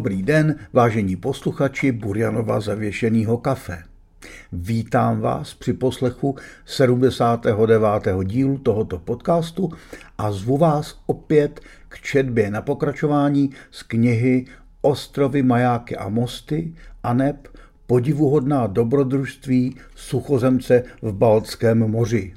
[0.00, 3.82] Dobrý den, vážení posluchači Burjanova zavěšeného kafe.
[4.52, 7.84] Vítám vás při poslechu 79.
[8.24, 9.70] dílu tohoto podcastu
[10.18, 14.44] a zvu vás opět k četbě na pokračování z knihy
[14.80, 17.48] Ostrovy, majáky a mosty a neb
[17.86, 22.34] podivuhodná dobrodružství suchozemce v Baltském moři.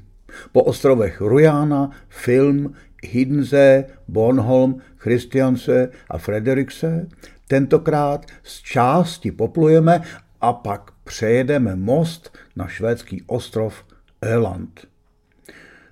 [0.52, 7.06] Po ostrovech Rujána, film, Hiddensee, Bornholm, Christianse a Frederikse
[7.48, 10.02] Tentokrát z části poplujeme
[10.40, 13.84] a pak přejedeme most na švédský ostrov
[14.22, 14.86] Öland.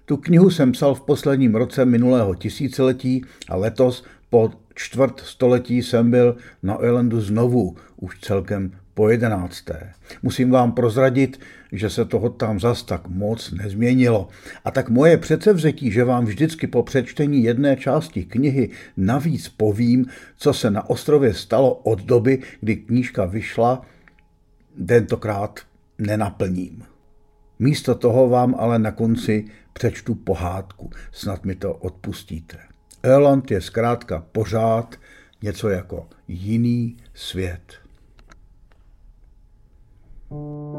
[0.04, 6.10] Tu knihu jsem psal v posledním roce minulého tisíciletí a letos po čtvrt století jsem
[6.10, 9.92] byl na Ölandu znovu, už celkem po jedenácté.
[10.22, 11.40] Musím vám prozradit,
[11.72, 14.28] že se toho tam zas tak moc nezměnilo.
[14.64, 20.06] A tak moje předsevzetí, že vám vždycky po přečtení jedné části knihy navíc povím,
[20.36, 23.86] co se na ostrově stalo od doby, kdy knížka vyšla,
[24.86, 25.60] tentokrát
[25.98, 26.84] nenaplním.
[27.58, 32.58] Místo toho vám ale na konci přečtu pohádku, snad mi to odpustíte.
[33.02, 34.96] Öland je zkrátka pořád
[35.42, 37.82] něco jako jiný svět.
[40.32, 40.71] ostrovy,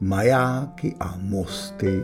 [0.00, 2.02] majáky a mosty,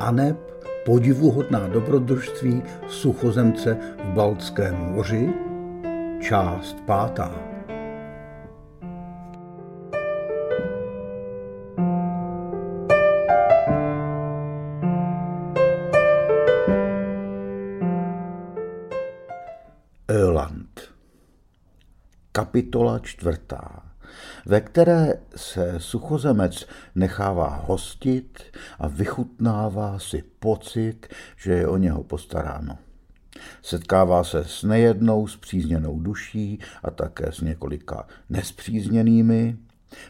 [0.00, 0.36] aneb
[0.84, 5.34] podivuhodná dobrodružství suchozemce v Baltském moři,
[6.20, 7.50] část pátá.
[22.32, 23.79] Kapitola čtvrtá
[24.46, 28.42] ve které se suchozemec nechává hostit
[28.78, 32.78] a vychutnává si pocit, že je o něho postaráno.
[33.62, 39.56] Setkává se s nejednou zpřízněnou duší a také s několika nespřízněnými,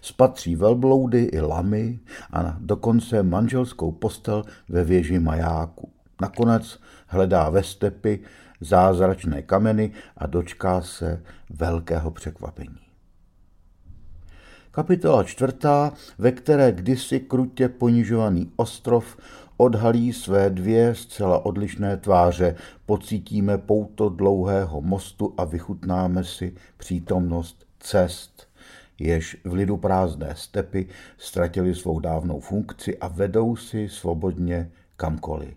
[0.02, 1.98] spatří velbloudy i lamy
[2.32, 5.92] a dokonce manželskou postel ve věži majáku.
[6.20, 8.20] Nakonec hledá ve stepy
[8.60, 12.89] zázračné kameny a dočká se velkého překvapení.
[14.72, 19.16] Kapitola čtvrtá, ve které kdysi krutě ponižovaný ostrov
[19.56, 22.54] odhalí své dvě zcela odlišné tváře,
[22.86, 28.48] pocítíme pouto dlouhého mostu a vychutnáme si přítomnost cest,
[28.98, 30.88] jež v lidu prázdné stepy
[31.18, 35.54] ztratili svou dávnou funkci a vedou si svobodně kamkoliv.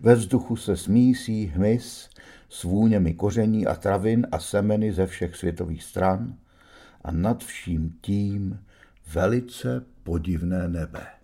[0.00, 2.08] Ve vzduchu se smísí hmyz
[2.48, 6.34] s vůněmi koření a travin a semeny ze všech světových stran–
[7.00, 8.64] a nad vším tím
[9.12, 11.19] velice podivné nebe.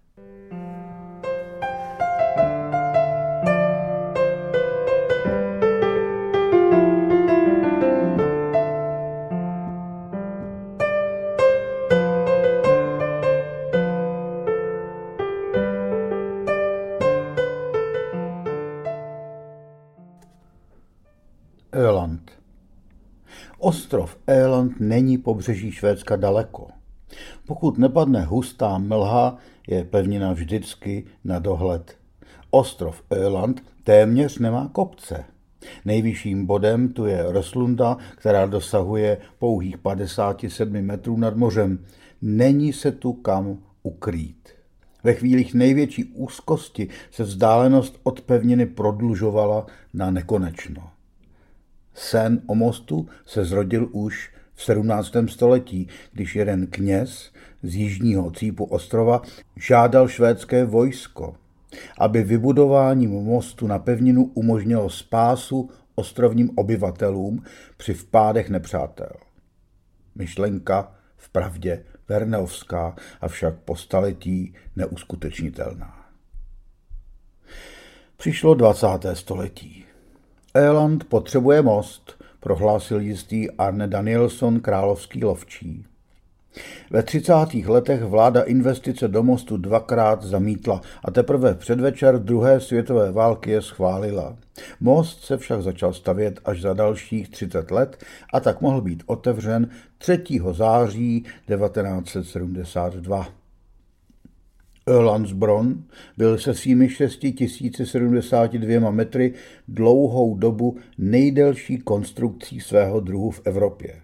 [24.81, 26.69] Není pobřeží Švédska daleko.
[27.47, 29.37] Pokud nepadne hustá mlha,
[29.69, 31.97] je pevnina vždycky na dohled.
[32.51, 35.25] Ostrov Öland téměř nemá kopce.
[35.85, 41.79] Nejvyšším bodem tu je Roslunda, která dosahuje pouhých 57 metrů nad mořem.
[42.23, 44.49] Není se tu kam ukrýt.
[45.05, 50.91] Ve chvílích největší úzkosti se vzdálenost od pevniny prodlužovala na nekonečno.
[51.95, 55.13] Sen o mostu se zrodil už v 17.
[55.27, 57.33] století, když jeden kněz
[57.63, 59.23] z jižního cípu ostrova
[59.57, 61.35] žádal švédské vojsko.
[61.99, 67.45] aby vybudováním mostu na pevninu umožnilo spásu ostrovním obyvatelům
[67.77, 69.13] při vpádech nepřátel.
[70.15, 76.07] Myšlenka v pravdě verneovská, avšak po staletí neuskutečnitelná.
[78.17, 78.87] Přišlo 20.
[79.15, 79.85] století.
[80.55, 82.16] Eland potřebuje most,
[82.47, 85.85] prohlásil jistý Arne Danielson, královský lovčí.
[86.91, 87.35] Ve 30.
[87.67, 94.37] letech vláda investice do mostu dvakrát zamítla a teprve předvečer druhé světové války je schválila.
[94.81, 99.69] Most se však začal stavět až za dalších 30 let a tak mohl být otevřen
[99.99, 100.23] 3.
[100.53, 103.29] září 1972.
[104.89, 105.83] Ölandsbron
[106.17, 109.35] byl se svými 6072 metry
[109.69, 114.01] dlouhou dobu nejdelší konstrukcí svého druhu v Evropě.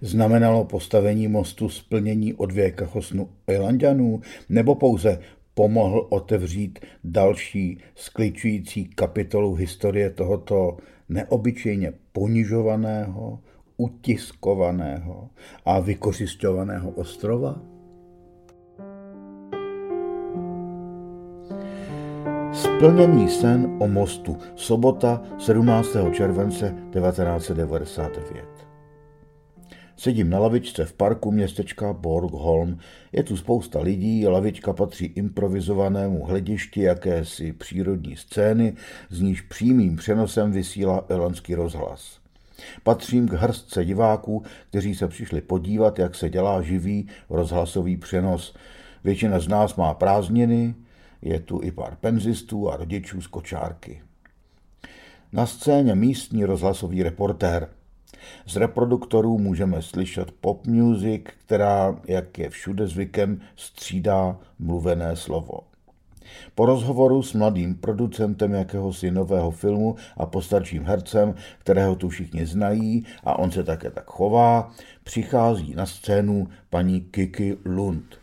[0.00, 5.20] Znamenalo postavení mostu splnění odvěkého snu Elandianů nebo pouze
[5.54, 10.76] pomohl otevřít další skličující kapitolu historie tohoto
[11.08, 13.38] neobyčejně ponižovaného,
[13.76, 15.30] utiskovaného
[15.64, 17.77] a vykořišťovaného ostrova?
[22.78, 24.38] Splněný sen o mostu.
[24.56, 25.88] Sobota 17.
[26.12, 28.44] července 1999.
[29.96, 32.78] Sedím na lavičce v parku městečka Borgholm.
[33.12, 38.74] Je tu spousta lidí, lavička patří improvizovanému hledišti jakési přírodní scény,
[39.10, 42.18] z níž přímým přenosem vysílá elanský rozhlas.
[42.82, 48.54] Patřím k hrstce diváků, kteří se přišli podívat, jak se dělá živý rozhlasový přenos.
[49.04, 50.74] Většina z nás má prázdniny,
[51.22, 54.02] je tu i pár penzistů a rodičů z kočárky.
[55.32, 57.68] Na scéně místní rozhlasový reportér–
[58.46, 65.60] z reproduktorů můžeme slyšet pop music, která, jak je všude zvykem, střídá mluvené slovo.
[66.54, 73.06] Po rozhovoru s mladým producentem jakéhosi nového filmu a postarším hercem, kterého tu všichni znají
[73.24, 74.70] a on se také tak chová,
[75.04, 78.18] přichází na scénu paní Kiki Lund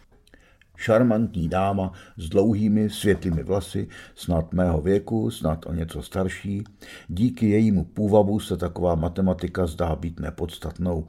[0.75, 6.63] šarmantní dáma s dlouhými světlými vlasy, snad mého věku, snad o něco starší.
[7.07, 11.07] Díky jejímu půvabu se taková matematika zdá být nepodstatnou.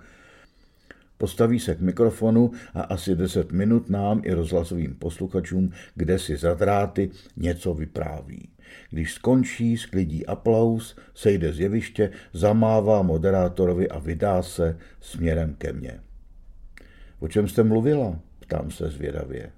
[1.18, 6.54] Postaví se k mikrofonu a asi deset minut nám i rozhlasovým posluchačům, kde si za
[6.54, 8.48] dráty něco vypráví.
[8.90, 16.00] Když skončí, sklidí aplaus, sejde z jeviště, zamává moderátorovi a vydá se směrem ke mně.
[17.20, 18.18] O čem jste mluvila?
[18.40, 19.52] Ptám se zvědavě.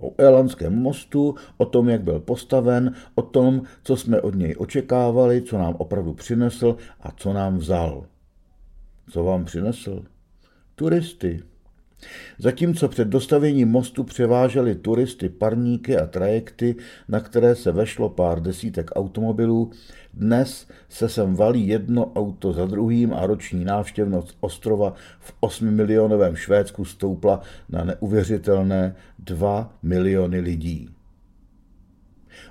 [0.00, 5.42] O Elanském mostu, o tom, jak byl postaven, o tom, co jsme od něj očekávali,
[5.42, 8.06] co nám opravdu přinesl a co nám vzal.
[9.10, 10.04] Co vám přinesl?
[10.74, 11.42] Turisty.
[12.38, 16.76] Zatímco před dostavením mostu převáželi turisty parníky a trajekty,
[17.08, 19.70] na které se vešlo pár desítek automobilů,
[20.18, 26.36] dnes se sem valí jedno auto za druhým a roční návštěvnost ostrova v 8 milionovém
[26.36, 30.97] Švédsku stoupla na neuvěřitelné 2 miliony lidí.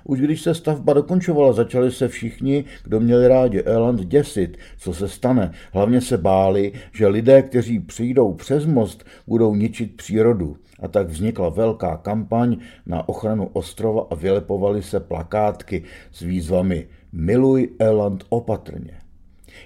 [0.04, 5.08] Už když se stavba dokončovala, začali se všichni, kdo měli rádi Eland, děsit, co se
[5.08, 5.52] stane.
[5.72, 10.56] Hlavně se báli, že lidé, kteří přijdou přes most, budou ničit přírodu.
[10.80, 17.68] A tak vznikla velká kampaň na ochranu ostrova a vylepovaly se plakátky s výzvami Miluj
[17.78, 18.98] Eland opatrně.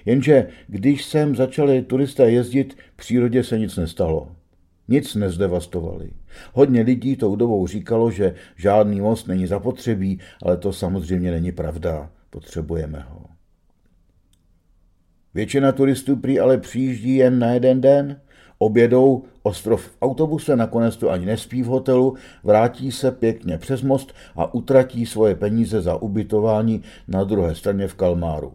[0.05, 4.27] Jenže když sem začali turisté jezdit, přírodě se nic nestalo.
[4.87, 6.11] Nic nezdevastovali.
[6.53, 12.09] Hodně lidí tou dobou říkalo, že žádný most není zapotřebí, ale to samozřejmě není pravda.
[12.29, 13.25] Potřebujeme ho.
[15.33, 18.21] Většina turistů prý ale přijíždí jen na jeden den,
[18.57, 24.13] obědou ostrov v autobuse, nakonec to ani nespí v hotelu, vrátí se pěkně přes most
[24.35, 28.53] a utratí svoje peníze za ubytování na druhé straně v Kalmáru.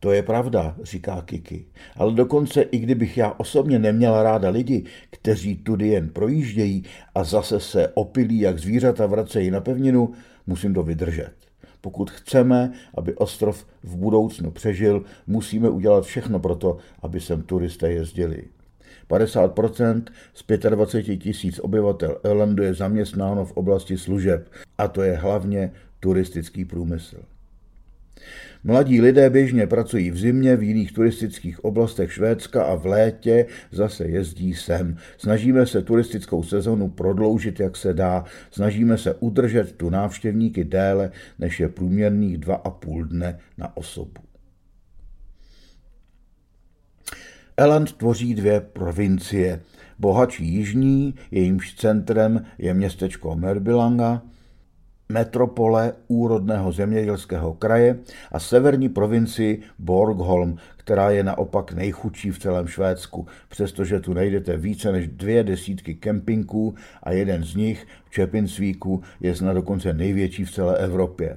[0.00, 1.66] To je pravda, říká Kiki.
[1.96, 7.60] Ale dokonce i kdybych já osobně neměla ráda lidi, kteří tudy jen projíždějí a zase
[7.60, 10.12] se opilí jak zvířata vracejí na pevninu,
[10.46, 11.32] musím to vydržet.
[11.80, 17.92] Pokud chceme, aby ostrov v budoucnu přežil, musíme udělat všechno pro to, aby sem turisté
[17.92, 18.44] jezdili.
[19.10, 20.02] 50%
[20.34, 26.64] z 25 tisíc obyvatel Irlandu je zaměstnáno v oblasti služeb a to je hlavně turistický
[26.64, 27.22] průmysl.
[28.64, 34.04] Mladí lidé běžně pracují v zimě v jiných turistických oblastech Švédska a v létě zase
[34.04, 34.96] jezdí sem.
[35.18, 38.24] Snažíme se turistickou sezonu prodloužit, jak se dá.
[38.50, 44.20] Snažíme se udržet tu návštěvníky déle, než je průměrných dva a půl dne na osobu.
[47.56, 49.60] Eland tvoří dvě provincie.
[49.98, 54.22] Bohatší jižní, jejímž centrem je městečko Merbilanga,
[55.10, 57.98] metropole úrodného zemědělského kraje
[58.32, 64.92] a severní provincii Borgholm, která je naopak nejchudší v celém Švédsku, přestože tu najdete více
[64.92, 70.50] než dvě desítky kempinků a jeden z nich v Čepinsvíku je snad dokonce největší v
[70.50, 71.36] celé Evropě.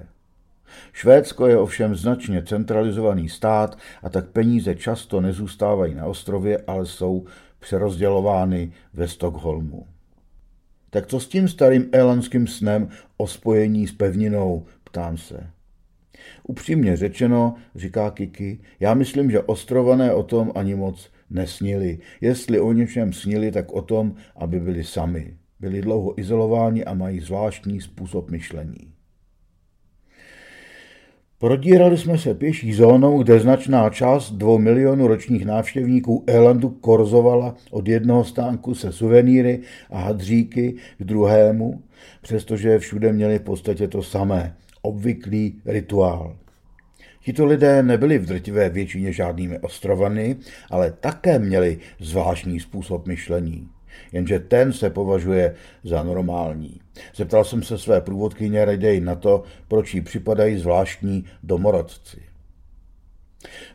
[0.94, 7.26] Švédsko je ovšem značně centralizovaný stát a tak peníze často nezůstávají na ostrově, ale jsou
[7.60, 9.86] přerozdělovány ve Stockholmu.
[10.94, 15.50] Tak co s tím starým elanským snem o spojení s pevninou, ptám se.
[16.48, 22.00] Upřímně řečeno, říká Kiki, já myslím, že ostrované o tom ani moc nesnili.
[22.22, 25.38] Jestli o něčem snili, tak o tom, aby byli sami.
[25.60, 28.93] Byli dlouho izolováni a mají zvláštní způsob myšlení.
[31.44, 37.88] Prodírali jsme se pěší zónou, kde značná část dvou milionů ročních návštěvníků Elandu korzovala od
[37.88, 39.60] jednoho stánku se suvenýry
[39.90, 41.84] a hadříky k druhému,
[42.22, 46.36] přestože všude měli v podstatě to samé, obvyklý rituál.
[47.26, 50.36] Tito lidé nebyli v drtivé většině žádnými ostrovany,
[50.70, 53.70] ale také měli zvláštní způsob myšlení
[54.12, 56.82] jenže ten se považuje za normální.
[57.16, 62.22] Zeptal jsem se své průvodkyně raději na to, proč jí připadají zvláštní domorodci.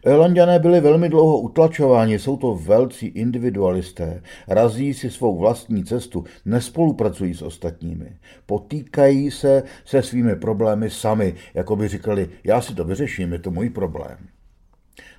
[0.04, 7.34] Elandiané byli velmi dlouho utlačováni, jsou to velcí individualisté, razí si svou vlastní cestu, nespolupracují
[7.34, 13.32] s ostatními, potýkají se se svými problémy sami, jako by říkali, já si to vyřeším,
[13.32, 14.18] je to můj problém.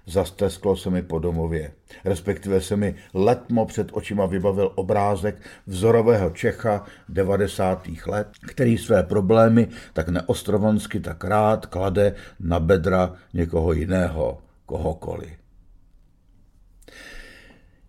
[0.09, 1.71] Zastesklo se mi po domově,
[2.05, 5.35] respektive se mi letmo před očima vybavil obrázek
[5.67, 7.87] vzorového Čecha 90.
[8.07, 15.29] let, který své problémy tak neostrovansky tak rád klade na bedra někoho jiného, kohokoliv.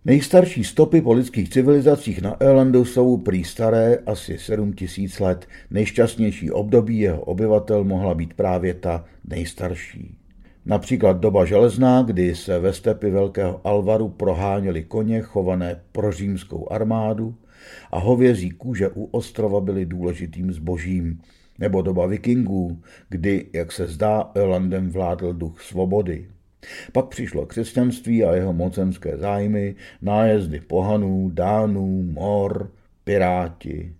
[0.05, 5.47] Nejstarší stopy po lidských civilizacích na Elandu jsou prý staré asi 7 tisíc let.
[5.69, 10.20] Nejšťastnější období jeho obyvatel mohla být právě ta nejstarší.
[10.65, 17.35] Například doba železná, kdy se ve stepy Velkého Alvaru proháněli koně chované pro římskou armádu
[17.91, 21.21] a hovězí kůže u ostrova byly důležitým zbožím,
[21.59, 26.27] nebo doba vikingů, kdy, jak se zdá, Ölandem vládl duch svobody.
[26.91, 32.71] Pak přišlo křesťanství a jeho mocenské zájmy, nájezdy pohanů, dánů, mor,
[33.03, 33.93] piráti,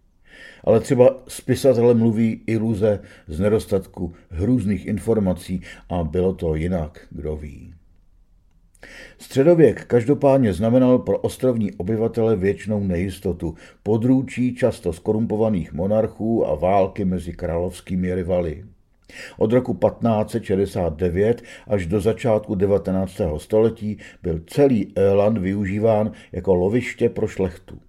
[0.64, 7.74] ale třeba spisatele mluví iluze z nedostatku hrůzných informací a bylo to jinak, kdo ví.
[9.18, 17.34] Středověk každopádně znamenal pro ostrovní obyvatele věčnou nejistotu, podrůčí často skorumpovaných monarchů a války mezi
[17.34, 18.66] královskými rivaly.
[19.38, 23.22] Od roku 1569 až do začátku 19.
[23.38, 27.80] století byl celý Éland využíván jako loviště pro šlechtu.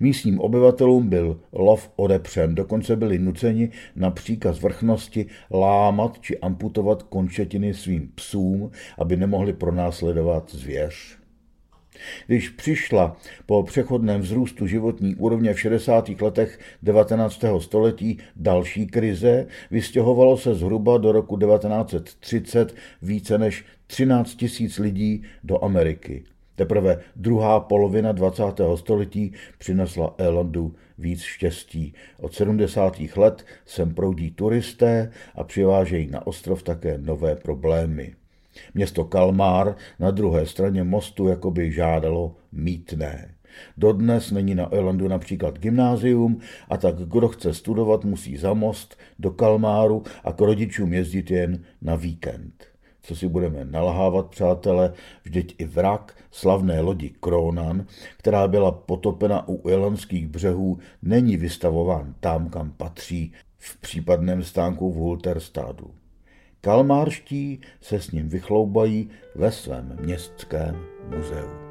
[0.00, 7.74] Místním obyvatelům byl lov odepřen, dokonce byli nuceni na příkaz vrchnosti lámat či amputovat končetiny
[7.74, 11.20] svým psům, aby nemohli pronásledovat zvěř.
[12.26, 16.08] Když přišla po přechodném vzrůstu životní úrovně v 60.
[16.20, 17.44] letech 19.
[17.58, 25.64] století další krize, vystěhovalo se zhruba do roku 1930 více než 13 tisíc lidí do
[25.64, 26.24] Ameriky.
[26.60, 28.42] Teprve druhá polovina 20.
[28.74, 31.94] století přinesla Elandu víc štěstí.
[32.20, 33.00] Od 70.
[33.16, 38.14] let sem proudí turisté a přivážejí na ostrov také nové problémy.
[38.74, 43.34] Město Kalmár na druhé straně mostu jakoby žádalo mítné.
[43.76, 49.30] Dodnes není na Elandu například gymnázium a tak kdo chce studovat musí za most do
[49.30, 52.69] Kalmáru a k rodičům jezdit jen na víkend
[53.02, 54.92] co si budeme nalhávat, přátelé,
[55.22, 62.48] vždyť i vrak slavné lodi Kronan, která byla potopena u elanských břehů, není vystavován tam,
[62.48, 65.90] kam patří, v případném stánku v Hulterstadu.
[66.60, 70.76] Kalmárští se s ním vychloubají ve svém městském
[71.16, 71.70] muzeu.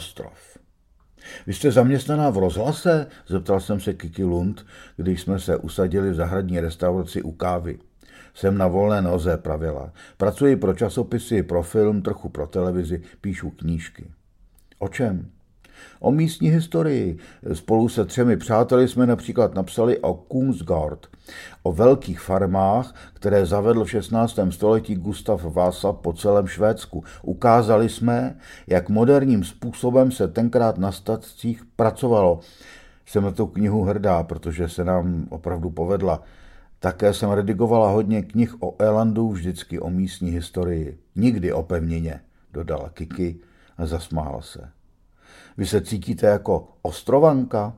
[0.00, 0.58] Ostrov.
[1.46, 3.06] Vy jste zaměstnaná v rozhlase?
[3.26, 4.66] Zeptal jsem se Kiki Lund,
[4.96, 7.78] když jsme se usadili v zahradní restauraci u kávy.
[8.34, 9.92] Jsem na volné noze, pravila.
[10.16, 14.10] Pracuji pro časopisy, pro film, trochu pro televizi, píšu knížky.
[14.78, 15.30] O čem?
[16.00, 17.18] O místní historii.
[17.52, 21.06] Spolu se třemi přáteli jsme například napsali o Kungsgård,
[21.62, 24.38] o velkých farmách, které zavedl v 16.
[24.50, 27.04] století Gustav Vasa po celém Švédsku.
[27.22, 32.40] Ukázali jsme, jak moderním způsobem se tenkrát na stacích pracovalo
[33.06, 36.22] Jsem na tu knihu hrdá, protože se nám opravdu povedla.
[36.78, 40.98] Také jsem redigovala hodně knih o Elandu, vždycky o místní historii.
[41.16, 42.20] Nikdy o pevnině,
[42.52, 43.40] dodala Kiki
[43.78, 44.68] a zasmála se.
[45.60, 47.72] Vy se cítíte jako ostrovanka?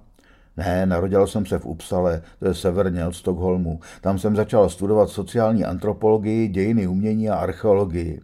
[0.56, 3.80] Ne, narodil jsem se v Upsale, to je severně od Stockholmu.
[4.00, 8.20] Tam jsem začal studovat sociální antropologii, dějiny umění a archeologii.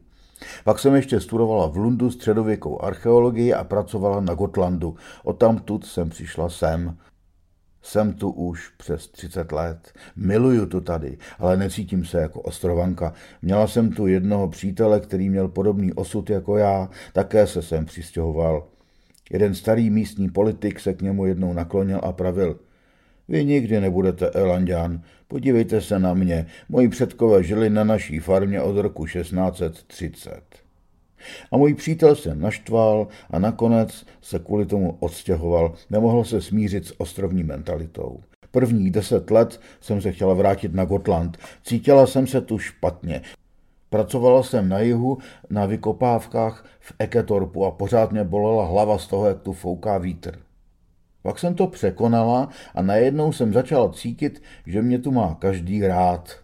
[0.65, 4.97] Pak jsem ještě studovala v Lundu středověkou archeologii a pracovala na Gotlandu.
[5.25, 6.97] Odtamtud jsem přišla sem.
[7.83, 9.93] Jsem tu už přes 30 let.
[10.17, 13.13] Miluju tu tady, ale necítím se jako ostrovanka.
[13.43, 18.67] Měla jsem tu jednoho přítele, který měl podobný osud jako já, také se sem přistěhoval.
[19.33, 22.59] Jeden starý místní politik se k němu jednou naklonil a pravil.
[23.29, 25.03] Vy nikdy nebudete Elandian.
[25.29, 26.47] Podívejte se na mě.
[26.69, 30.43] Moji předkové žili na naší farmě od roku 1630.
[31.53, 35.75] A můj přítel se naštval a nakonec se kvůli tomu odstěhoval.
[35.91, 38.21] Nemohl se smířit s ostrovní mentalitou.
[38.51, 41.39] Prvních deset let jsem se chtěla vrátit na Gotland.
[41.63, 43.23] Cítila jsem se tu špatně.
[43.91, 45.19] Pracovala jsem na jihu
[45.51, 50.39] na vykopávkách v Eketorpu a pořád mě bolela hlava z toho, jak tu fouká vítr.
[51.23, 56.37] Pak jsem to překonala a najednou jsem začala cítit, že mě tu má každý rád.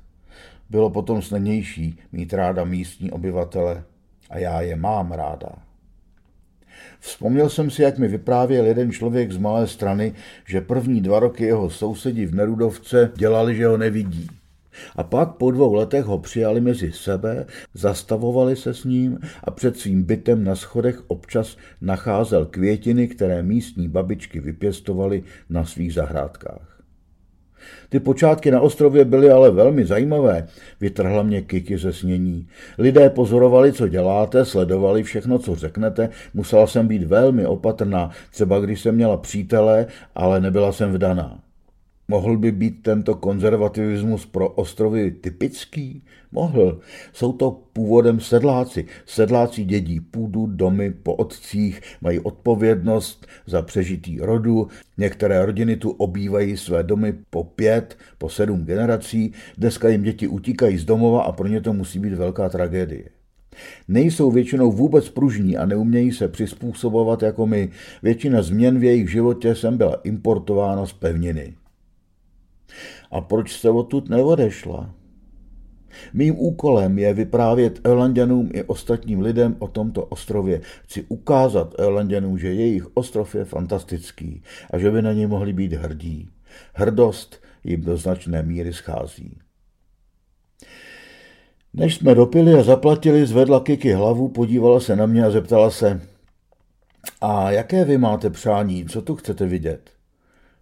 [0.70, 3.84] Bylo potom snadnější mít ráda místní obyvatele
[4.30, 5.48] a já je mám ráda.
[7.00, 10.12] Vzpomněl jsem si, jak mi vyprávěl jeden člověk z malé strany,
[10.46, 14.28] že první dva roky jeho sousedi v Nerudovce dělali, že ho nevidí.
[14.96, 19.76] A pak po dvou letech ho přijali mezi sebe, zastavovali se s ním a před
[19.76, 26.74] svým bytem na schodech občas nacházel květiny, které místní babičky vypěstovaly na svých zahrádkách.
[27.88, 30.46] Ty počátky na ostrově byly ale velmi zajímavé,
[30.80, 32.48] vytrhla mě Kiki ze snění.
[32.78, 38.80] Lidé pozorovali, co děláte, sledovali všechno, co řeknete, musela jsem být velmi opatrná, třeba když
[38.80, 41.43] jsem měla přítele, ale nebyla jsem vdaná.
[42.08, 46.02] Mohl by být tento konzervativismus pro ostrovy typický?
[46.32, 46.80] Mohl.
[47.12, 48.86] Jsou to původem sedláci.
[49.06, 54.68] Sedláci dědí půdu, domy po otcích, mají odpovědnost za přežitý rodu.
[54.98, 59.32] Některé rodiny tu obývají své domy po pět, po sedm generací.
[59.58, 63.04] Dneska jim děti utíkají z domova a pro ně to musí být velká tragédie.
[63.88, 67.70] Nejsou většinou vůbec pružní a neumějí se přizpůsobovat jako my.
[68.02, 71.54] Většina změn v jejich životě sem byla importována z pevniny.
[73.14, 74.94] A proč jste odtud neodešla?
[76.12, 80.60] Mým úkolem je vyprávět Elandianům i ostatním lidem o tomto ostrově.
[80.82, 85.72] Chci ukázat Elandianům, že jejich ostrov je fantastický a že by na ně mohli být
[85.72, 86.28] hrdí.
[86.72, 89.38] Hrdost jim do značné míry schází.
[91.74, 96.00] Než jsme dopili a zaplatili, zvedla Kiki hlavu, podívala se na mě a zeptala se,
[97.20, 99.90] a jaké vy máte přání, co tu chcete vidět?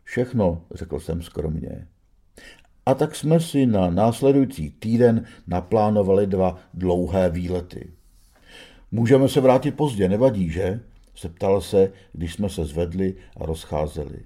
[0.05, 1.87] Všechno, řekl jsem skromně.
[2.87, 7.91] A tak jsme si na následující týden naplánovali dva dlouhé výlety.
[8.93, 10.81] Můžeme se vrátit pozdě, nevadí, že?
[11.21, 14.19] Zeptal se, když jsme se zvedli a rozcházeli.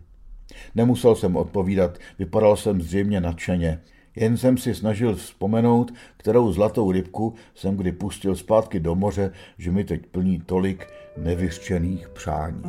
[0.75, 3.81] Nemusel jsem odpovídat, vypadal jsem zřejmě nadšeně.
[4.17, 9.73] Jen jsem si snažil vzpomenout, kterou zlatou rybku jsem kdy pustil zpátky do moře, že
[9.73, 12.63] mi teď plní tolik nevyřčených přání.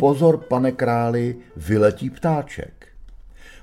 [0.00, 2.86] Pozor, pane králi, vyletí ptáček.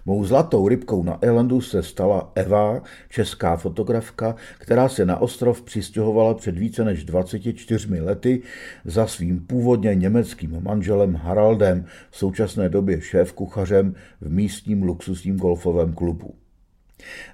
[0.06, 6.34] Mou zlatou rybkou na Elandu se stala Eva, česká fotografka, která se na ostrov přistěhovala
[6.34, 8.42] před více než 24 lety
[8.86, 15.94] za svým původně německým manželem Haraldem, v současné době šéf kuchařem v místním luxusním golfovém
[15.94, 16.36] klubu.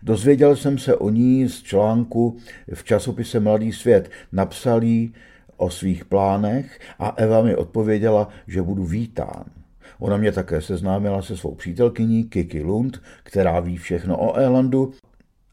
[0.04, 2.38] Dozvěděl jsem se o ní z článku
[2.74, 4.10] v časopise Mladý svět.
[4.32, 5.14] Napsal jí
[5.58, 9.44] o svých plánech a Eva mi odpověděla, že budu vítán.
[10.00, 14.94] Ona mě také seznámila se svou přítelkyní Kiki Lund, která ví všechno o Élandu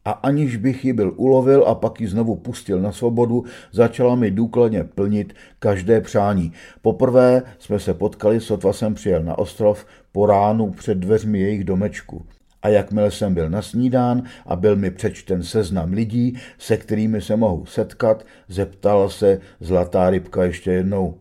[0.04, 4.30] a aniž bych ji byl ulovil a pak ji znovu pustil na svobodu, začala mi
[4.30, 6.52] důkladně plnit každé přání.
[6.82, 12.26] Poprvé jsme se potkali, sotva jsem přijel na ostrov, po ránu před dveřmi jejich domečku
[12.62, 17.66] a jakmile jsem byl nasnídán a byl mi přečten seznam lidí, se kterými se mohu
[17.66, 21.18] setkat, zeptala se zlatá rybka ještě jednou.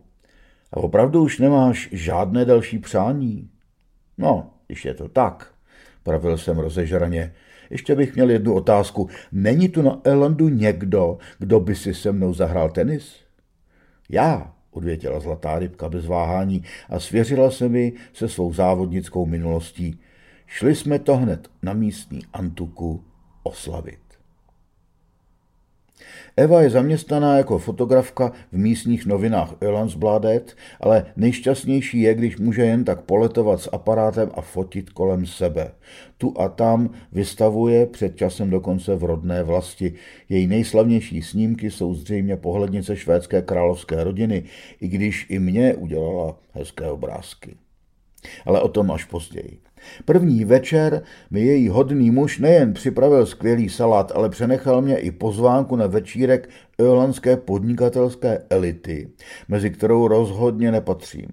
[0.72, 3.50] A opravdu už nemáš žádné další přání?
[4.18, 5.54] No, když je to tak,
[6.02, 7.32] pravil jsem rozežraně.
[7.70, 9.08] Ještě bych měl jednu otázku.
[9.32, 13.16] Není tu na Elandu někdo, kdo by si se mnou zahrál tenis?
[14.08, 20.00] Já, odvětila zlatá rybka bez váhání a svěřila se mi se svou závodnickou minulostí.
[20.52, 23.04] Šli jsme to hned na místní Antuku
[23.42, 23.98] oslavit.
[26.36, 32.84] Eva je zaměstnaná jako fotografka v místních novinách Ölandsbladet, ale nejšťastnější je, když může jen
[32.84, 35.72] tak poletovat s aparátem a fotit kolem sebe.
[36.18, 39.94] Tu a tam vystavuje před časem dokonce v rodné vlasti.
[40.28, 44.44] Její nejslavnější snímky jsou zřejmě pohlednice švédské královské rodiny,
[44.80, 47.56] i když i mě udělala hezké obrázky.
[48.46, 49.69] Ale o tom až později.
[50.04, 55.76] První večer mi její hodný muž nejen připravil skvělý salát, ale přenechal mě i pozvánku
[55.76, 59.08] na večírek ölandské podnikatelské elity,
[59.48, 61.28] mezi kterou rozhodně nepatřím.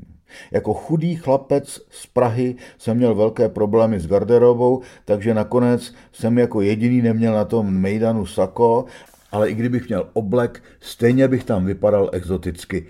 [0.52, 6.62] Jako chudý chlapec z Prahy jsem měl velké problémy s garderobou, takže nakonec jsem jako
[6.62, 8.86] jediný neměl na tom mejdanu sako,
[9.32, 12.88] ale i kdybych měl oblek, stejně bych tam vypadal exoticky.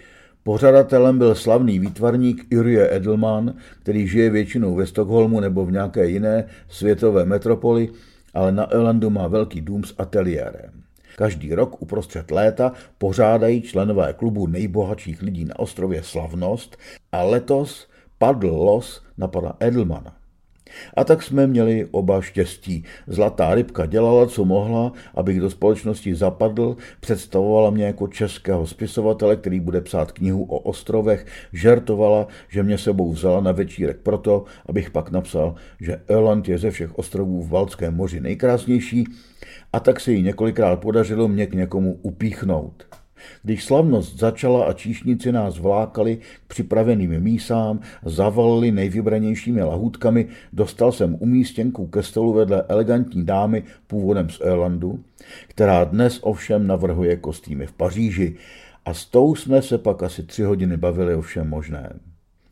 [0.47, 6.45] Pořadatelem byl slavný výtvarník Jurie Edelman, který žije většinou ve Stockholmu nebo v nějaké jiné
[6.69, 7.89] světové metropoli,
[8.33, 10.71] ale na Ölandu má velký dům s ateliérem.
[11.15, 16.77] Každý rok uprostřed léta pořádají členové klubu nejbohatších lidí na ostrově slavnost
[17.11, 20.16] a letos padl los na pana Edelmana.
[20.93, 22.83] A tak jsme měli oba štěstí.
[23.07, 29.59] Zlatá rybka dělala, co mohla, abych do společnosti zapadl, představovala mě jako českého spisovatele, který
[29.59, 35.11] bude psát knihu o ostrovech, žertovala, že mě sebou vzala na večírek proto, abych pak
[35.11, 39.05] napsal, že Öland je ze všech ostrovů v Balckém moři nejkrásnější,
[39.73, 42.85] a tak se jí několikrát podařilo mě k někomu upíchnout.
[43.43, 51.17] Když slavnost začala a číšníci nás vlákali k připraveným mísám, zavalili nejvybranějšími lahůdkami, dostal jsem
[51.19, 54.99] umístěnku ke stolu vedle elegantní dámy původem z Irlandu,
[55.47, 58.35] která dnes ovšem navrhuje kostýmy v Paříži
[58.85, 61.99] a s tou jsme se pak asi tři hodiny bavili o všem možném.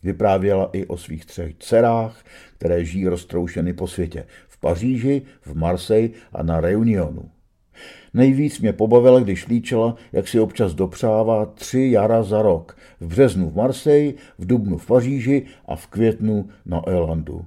[0.03, 2.23] Vyprávěla i o svých třech dcerách,
[2.57, 4.25] které žijí roztroušeny po světě.
[4.47, 7.29] V Paříži, v Marseille a na Reunionu.
[8.15, 12.77] Nejvíc mě pobavila, když líčila, jak si občas dopřává tři jara za rok.
[12.99, 17.45] V březnu v Marseille, v dubnu v Paříži a v květnu na Irlandu.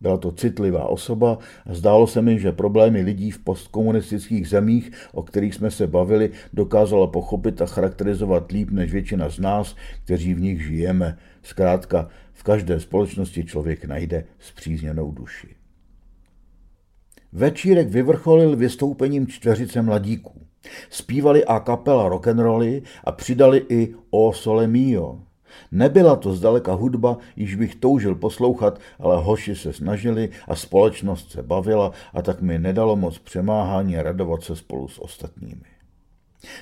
[0.00, 5.22] Byla to citlivá osoba a zdálo se mi, že problémy lidí v postkomunistických zemích, o
[5.22, 10.40] kterých jsme se bavili, dokázala pochopit a charakterizovat líp než většina z nás, kteří v
[10.40, 11.18] nich žijeme.
[11.42, 15.53] Zkrátka, v každé společnosti člověk najde zpřízněnou duši.
[17.36, 20.46] Večírek vyvrcholil vystoupením čtveřice mladíků.
[20.90, 25.18] Spívali a kapela rock'n'rolly a přidali i O Sole Mio.
[25.72, 31.42] Nebyla to zdaleka hudba, již bych toužil poslouchat, ale hoši se snažili a společnost se
[31.42, 35.73] bavila a tak mi nedalo moc přemáhání radovat se spolu s ostatními.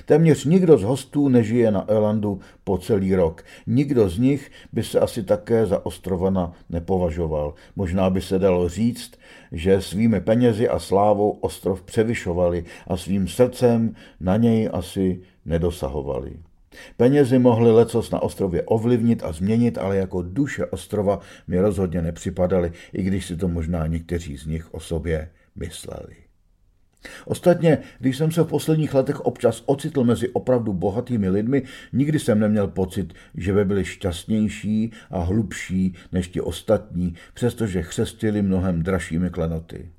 [0.05, 3.43] Téměř nikdo z hostů nežije na Elandu po celý rok.
[3.67, 7.53] Nikdo z nich by se asi také za ostrovana nepovažoval.
[7.75, 9.11] Možná by se dalo říct,
[9.51, 16.33] že svými penězi a slávou ostrov převyšovali a svým srdcem na něj asi nedosahovali.
[16.97, 22.71] Penězi mohly lecos na ostrově ovlivnit a změnit, ale jako duše ostrova mi rozhodně nepřipadaly,
[22.93, 26.22] i když si to možná někteří z nich o sobě mysleli.
[27.25, 31.63] Ostatně, když jsem se v posledních letech občas ocitl mezi opravdu bohatými lidmi,
[31.93, 38.41] nikdy jsem neměl pocit, že by byli šťastnější a hlubší než ti ostatní, přestože chřestili
[38.41, 39.89] mnohem dražšími klenoty.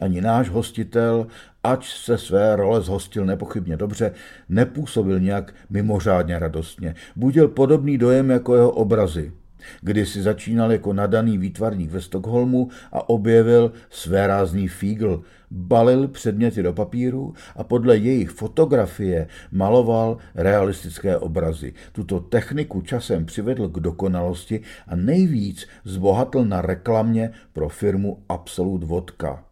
[0.00, 1.26] Ani náš hostitel,
[1.64, 4.12] ač se své role zhostil nepochybně dobře,
[4.48, 6.94] nepůsobil nějak mimořádně radostně.
[7.16, 9.32] Budil podobný dojem jako jeho obrazy–
[9.80, 15.22] kdy si začínal jako nadaný výtvarník ve Stockholmu a objevil své rázný fígl.
[15.50, 21.72] Balil předměty do papíru a podle jejich fotografie maloval realistické obrazy.
[21.92, 29.44] Tuto techniku časem přivedl k dokonalosti a nejvíc zbohatl na reklamě pro firmu Absolut Vodka.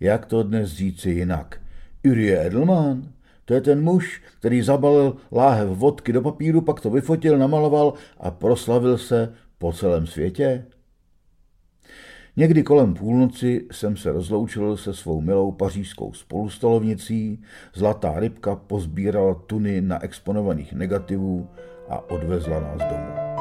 [0.00, 1.60] Jak to dnes říci jinak?
[2.10, 3.12] Urie Edelman?
[3.44, 8.30] To je ten muž, který zabalil láhev vodky do papíru, pak to vyfotil, namaloval a
[8.30, 10.64] proslavil se po celém světě?
[12.36, 17.42] Někdy kolem půlnoci jsem se rozloučil se svou milou pařížskou spolustolovnicí,
[17.74, 21.48] zlatá rybka pozbírala tuny na exponovaných negativů
[21.88, 23.31] a odvezla nás domů.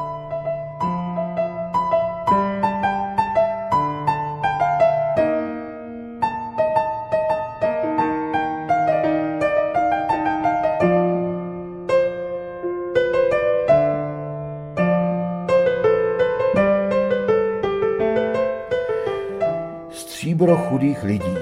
[20.69, 21.35] Chudých lidí.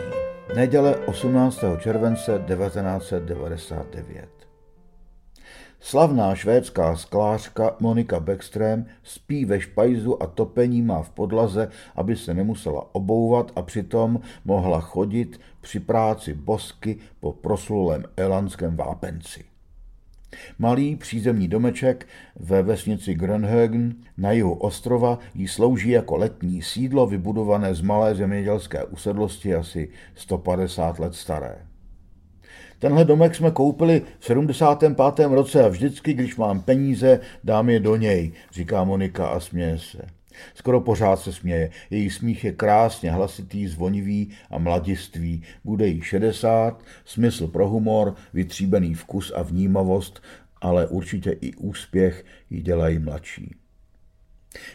[0.56, 1.64] Neděle 18.
[1.80, 4.30] července 1999.
[5.80, 12.34] Slavná švédská sklářka Monika Beckström spí ve špajzu a topení má v podlaze, aby se
[12.34, 19.49] nemusela obouvat a přitom mohla chodit při práci bosky po proslulém elandském vápenci.
[20.60, 27.76] Malý přízemní domeček ve vesnici Grönhögen na jihu ostrova jí slouží jako letní sídlo vybudované
[27.76, 31.56] z malé zemědělské usedlosti asi 150 let staré.
[32.80, 35.28] Tenhle domek jsme koupili v 75.
[35.28, 40.19] roce a vždycky, když mám peníze, dám je do něj, říká Monika a směje se.
[40.54, 41.70] Skoro pořád se směje.
[41.90, 45.44] Její smích je krásně hlasitý, zvonivý a mladistvý.
[45.64, 50.22] Bude jí 60, smysl pro humor, vytříbený vkus a vnímavost,
[50.62, 53.56] ale určitě i úspěch ji dělají mladší.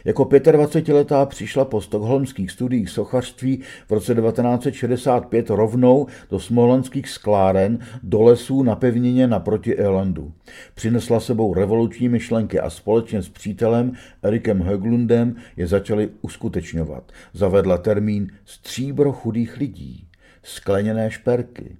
[0.05, 8.21] Jako 25-letá přišla po stokholmských studiích sochařství v roce 1965 rovnou do smolenských skláren do
[8.21, 10.33] lesů na pevnině naproti Elandu.
[10.75, 13.91] Přinesla sebou revoluční myšlenky a společně s přítelem
[14.23, 17.11] Erikem Höglundem je začali uskutečňovat.
[17.33, 20.07] Zavedla termín stříbro chudých lidí,
[20.43, 21.77] skleněné šperky.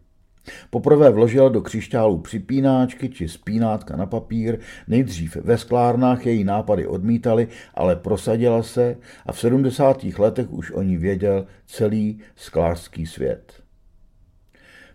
[0.70, 7.48] Poprvé vložila do křišťálu připínáčky či spínátka na papír, nejdřív ve sklárnách její nápady odmítali,
[7.74, 10.04] ale prosadila se a v 70.
[10.04, 13.54] letech už o ní věděl celý sklářský svět.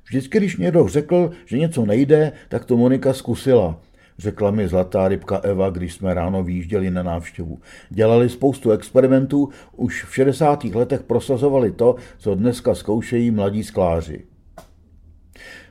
[0.08, 3.80] Vždycky, když někdo řekl, že něco nejde, tak to Monika zkusila,
[4.18, 7.58] řekla mi zlatá rybka Eva, když jsme ráno výjížděli na návštěvu.
[7.90, 10.64] Dělali spoustu experimentů, už v 60.
[10.64, 14.29] letech prosazovali to, co dneska zkoušejí mladí skláři.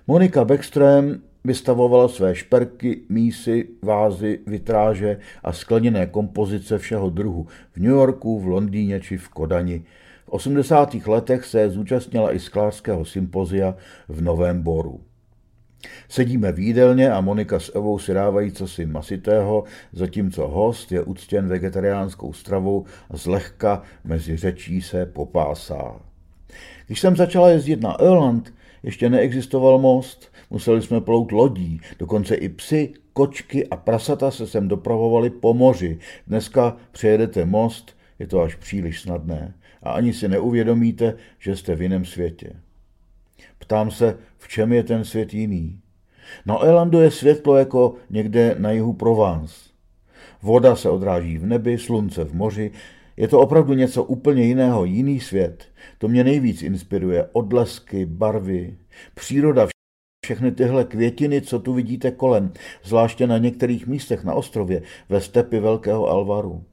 [0.10, 7.92] Monika Beckström vystavovala své šperky, mísy, vázy, vitráže a skleněné kompozice všeho druhu v New
[7.92, 9.84] Yorku, v Londýně či v Kodani.
[10.26, 10.96] V 80.
[11.08, 13.76] letech se zúčastnila i sklářského sympozia
[14.08, 15.00] v Novém Boru.
[16.10, 21.48] Sedíme v jídelně a Monika s Evou si dávají cosi masitého, zatímco host je uctěn
[21.48, 25.96] vegetariánskou stravou a zlehka mezi řečí se popásá.
[26.88, 32.50] Když jsem začala jezdit na Irland, ještě neexistoval most, museli jsme plout lodí, dokonce i
[32.50, 36.00] psy, kočky a prasata se sem dopravovali po moři.
[36.28, 41.82] Dneska přejedete most, je to až příliš snadné a ani si neuvědomíte, že jste v
[41.82, 42.54] jiném světě.
[43.60, 45.80] Ptám se, v čem je ten svět jiný?
[46.46, 49.56] Na Elandu je světlo jako někde na jihu Provence.
[50.42, 52.72] Voda se odráží v nebi, slunce v moři,
[53.20, 55.66] je to opravdu něco úplně jiného, jiný svět.
[55.98, 57.30] To mě nejvíc inspiruje.
[57.32, 58.78] Odlesky, barvy,
[59.16, 59.68] příroda,
[60.26, 62.52] všechny tyhle květiny, co tu vidíte kolem,
[62.84, 66.64] zvláště na některých místech na ostrově, ve stepi Velkého Alvaru.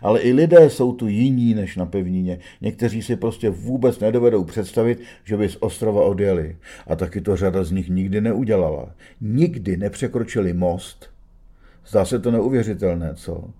[0.00, 2.38] Ale i lidé jsou tu jiní než na pevnině.
[2.60, 6.56] Někteří si prostě vůbec nedovedou představit, že by z ostrova odjeli.
[6.86, 8.94] A taky to řada z nich nikdy neudělala.
[9.20, 11.10] Nikdy nepřekročili most.
[11.86, 13.50] Zdá se to neuvěřitelné, co?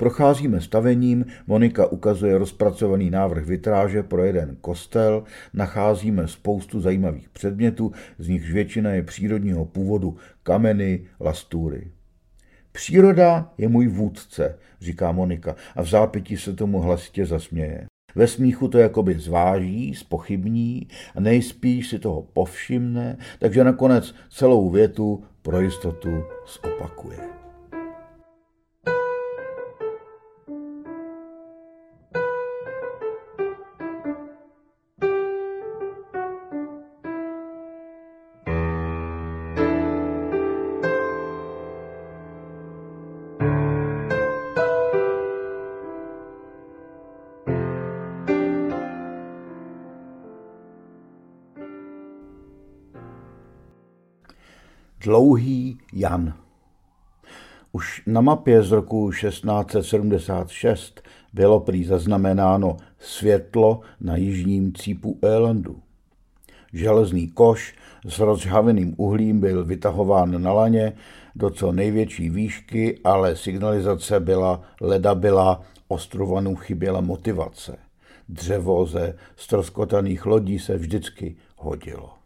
[0.00, 8.28] Procházíme stavením, Monika ukazuje rozpracovaný návrh vitráže pro jeden kostel, nacházíme spoustu zajímavých předmětů, z
[8.28, 11.90] nichž většina je přírodního původu, kameny, lastury.
[12.72, 17.86] Příroda je můj vůdce, říká Monika a v zápětí se tomu hlasitě zasměje.
[18.14, 25.24] Ve smíchu to jakoby zváží, spochybní a nejspíš si toho povšimne, takže nakonec celou větu
[25.42, 26.24] pro jistotu
[26.62, 27.39] zopakuje.
[55.10, 56.34] Dlouhý Jan.
[57.72, 65.76] Už na mapě z roku 1676 bylo prý zaznamenáno světlo na jižním cípu Élandu.
[66.72, 67.74] Železný koš
[68.06, 70.92] s rozžhaveným uhlím byl vytahován na laně
[71.34, 77.76] do co největší výšky, ale signalizace byla ledabila, ostrovanu chyběla motivace.
[78.28, 82.19] Dřevo ze stroskotaných lodí se vždycky hodilo.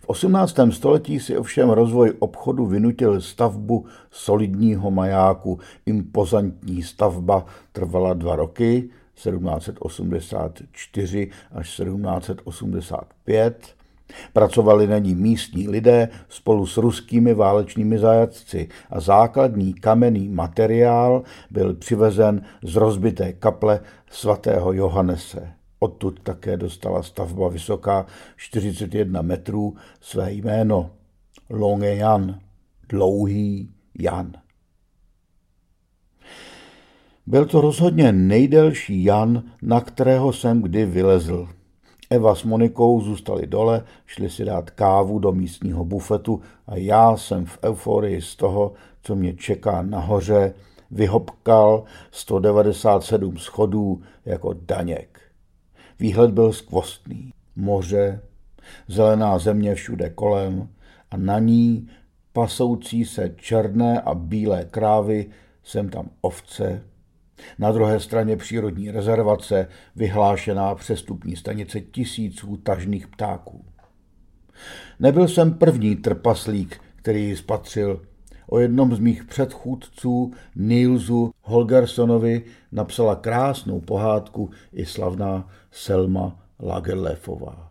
[0.00, 0.56] V 18.
[0.70, 5.58] století si ovšem rozvoj obchodu vynutil stavbu solidního majáku.
[5.86, 13.74] Impozantní stavba trvala dva roky, 1784 až 1785.
[14.32, 21.74] Pracovali na ní místní lidé spolu s ruskými válečnými zajatci a základní kamenný materiál byl
[21.74, 25.59] přivezen z rozbité kaple svatého Johannese.
[25.82, 30.90] Odtud také dostala stavba vysoká 41 metrů své jméno
[31.50, 32.40] Longe Jan,
[32.88, 34.32] dlouhý Jan.
[37.26, 41.48] Byl to rozhodně nejdelší Jan, na kterého jsem kdy vylezl.
[42.10, 47.46] Eva s Monikou zůstali dole, šli si dát kávu do místního bufetu a já jsem
[47.46, 50.54] v euforii z toho, co mě čeká nahoře,
[50.90, 55.09] vyhopkal 197 schodů jako daněk.
[56.00, 57.30] Výhled byl skvostný.
[57.56, 58.20] Moře,
[58.88, 60.68] zelená země všude kolem
[61.10, 61.88] a na ní
[62.32, 65.30] pasoucí se černé a bílé krávy,
[65.64, 66.82] sem tam ovce,
[67.58, 73.64] na druhé straně přírodní rezervace vyhlášená přestupní stanice tisíců tažných ptáků.
[75.00, 78.06] Nebyl jsem první trpaslík, který spatřil.
[78.50, 87.70] O jednom z mých předchůdců, Nielsu Holgersonovi, napsala krásnou pohádku i slavná Selma Lagerlefová.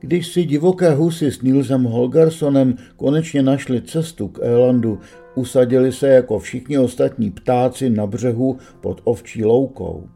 [0.00, 5.00] Když si divoké husy s Nilsem Holgersonem konečně našli cestu k Élandu,
[5.34, 10.08] usadili se jako všichni ostatní ptáci na břehu pod ovčí loukou.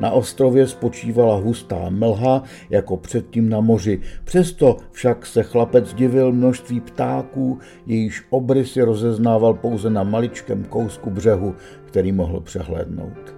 [0.00, 4.00] Na ostrově spočívala hustá mlha, jako předtím na moři.
[4.24, 11.54] Přesto však se chlapec divil množství ptáků, jejíž obrysy rozeznával pouze na maličkém kousku břehu,
[11.86, 13.34] který mohl přehlédnout.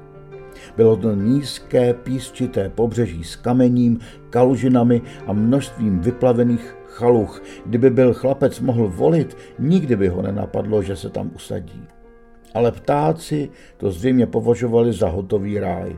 [0.76, 3.98] Bylo to nízké, písčité pobřeží s kamením,
[4.30, 7.42] kalužinami a množstvím vyplavených chaluch.
[7.66, 11.86] Kdyby byl chlapec mohl volit, nikdy by ho nenapadlo, že se tam usadí.
[12.54, 15.96] Ale ptáci to zřejmě považovali za hotový ráj.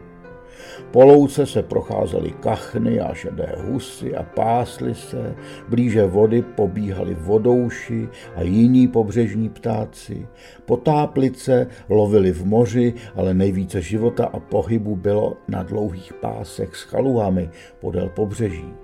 [0.91, 5.35] Po louce se procházely kachny a šedé husy a pásly se,
[5.69, 10.27] blíže vody pobíhali vodouši a jiní pobřežní ptáci.
[10.65, 17.51] Potáplice lovili v moři, ale nejvíce života a pohybu bylo na dlouhých pásech s chaluhami
[17.81, 18.75] podél pobřeží.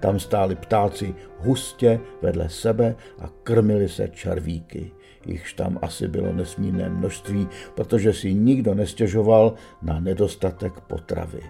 [0.00, 4.92] Tam stáli ptáci hustě vedle sebe a krmili se červíky
[5.26, 11.42] jichž tam asi bylo nesmírné množství, protože si nikdo nestěžoval na nedostatek potravy.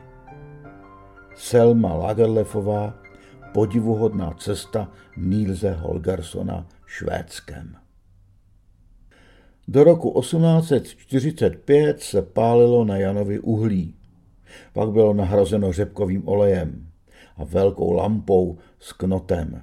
[1.35, 2.95] Selma Lagerlefová,
[3.55, 7.77] podivuhodná cesta Nílze Holgersona Švédskem.
[9.69, 13.95] Do roku 1845 se pálilo na Janovi uhlí.
[14.73, 16.87] Pak bylo nahrazeno řepkovým olejem
[17.37, 19.63] a velkou lampou s knotem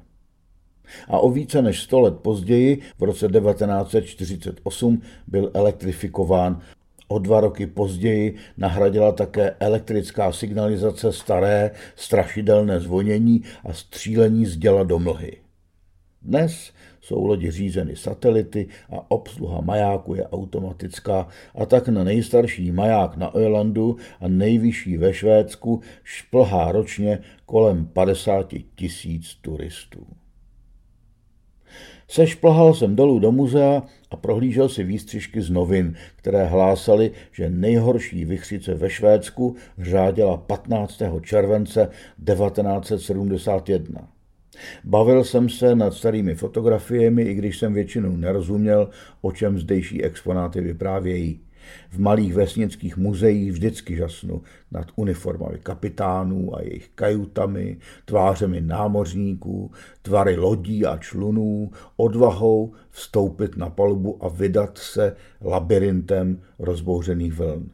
[1.07, 6.61] a o více než 100 let později, v roce 1948, byl elektrifikován.
[7.07, 14.83] O dva roky později nahradila také elektrická signalizace staré, strašidelné zvonění a střílení z děla
[14.83, 15.37] do mlhy.
[16.21, 16.71] Dnes
[17.01, 23.31] jsou lodi řízeny satelity a obsluha majáku je automatická a tak na nejstarší maják na
[23.39, 30.07] Irlandu a nejvyšší ve Švédsku šplhá ročně kolem 50 tisíc turistů.
[32.09, 38.25] Sešplhal jsem dolů do muzea a prohlížel si výstřižky z novin, které hlásaly, že nejhorší
[38.25, 41.01] vychřice ve Švédsku řádila 15.
[41.21, 41.89] července
[42.25, 44.07] 1971.
[44.83, 48.89] Bavil jsem se nad starými fotografiemi, i když jsem většinou nerozuměl,
[49.21, 51.39] o čem zdejší exponáty vyprávějí.
[51.89, 54.41] V malých vesnických muzeích vždycky žasnu
[54.71, 63.69] nad uniformami kapitánů a jejich kajutami, tvářemi námořníků, tvary lodí a člunů, odvahou vstoupit na
[63.69, 67.69] palubu a vydat se labirintem rozbouřených vln.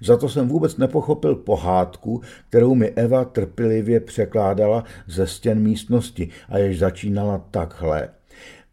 [0.00, 6.58] Za to jsem vůbec nepochopil pohádku, kterou mi Eva trpělivě překládala ze stěn místnosti a
[6.58, 8.08] jež začínala takhle.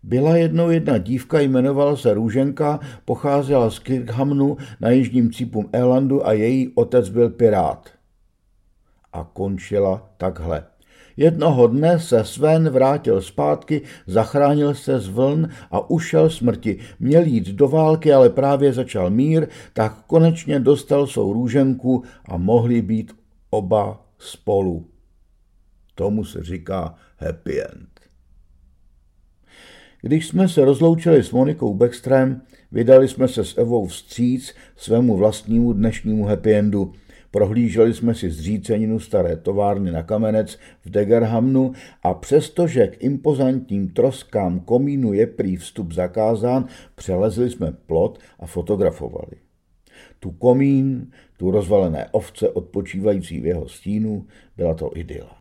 [0.03, 6.33] Byla jednou jedna dívka, jmenovala se Růženka, pocházela z Kirkhamnu na jižním cípům Elandu a
[6.33, 7.89] její otec byl pirát.
[9.13, 10.63] A končila takhle.
[11.17, 16.79] Jednoho dne se Sven vrátil zpátky, zachránil se z vln a ušel smrti.
[16.99, 22.81] Měl jít do války, ale právě začal mír, tak konečně dostal svou růženku a mohli
[22.81, 23.15] být
[23.49, 24.87] oba spolu.
[25.95, 27.92] Tomu se říká happy end.
[30.05, 32.41] Když jsme se rozloučili s Monikou Backstrem,
[32.71, 36.93] vydali jsme se s Evou vstříc svému vlastnímu dnešnímu happy endu.
[37.31, 41.71] Prohlíželi jsme si zříceninu staré továrny na kamenec v Degerhamnu
[42.03, 49.37] a přestože k impozantním troskám komínu je prý vstup zakázán, přelezli jsme plot a fotografovali.
[50.19, 54.25] Tu komín, tu rozvalené ovce odpočívající v jeho stínu,
[54.57, 55.37] byla to idyla.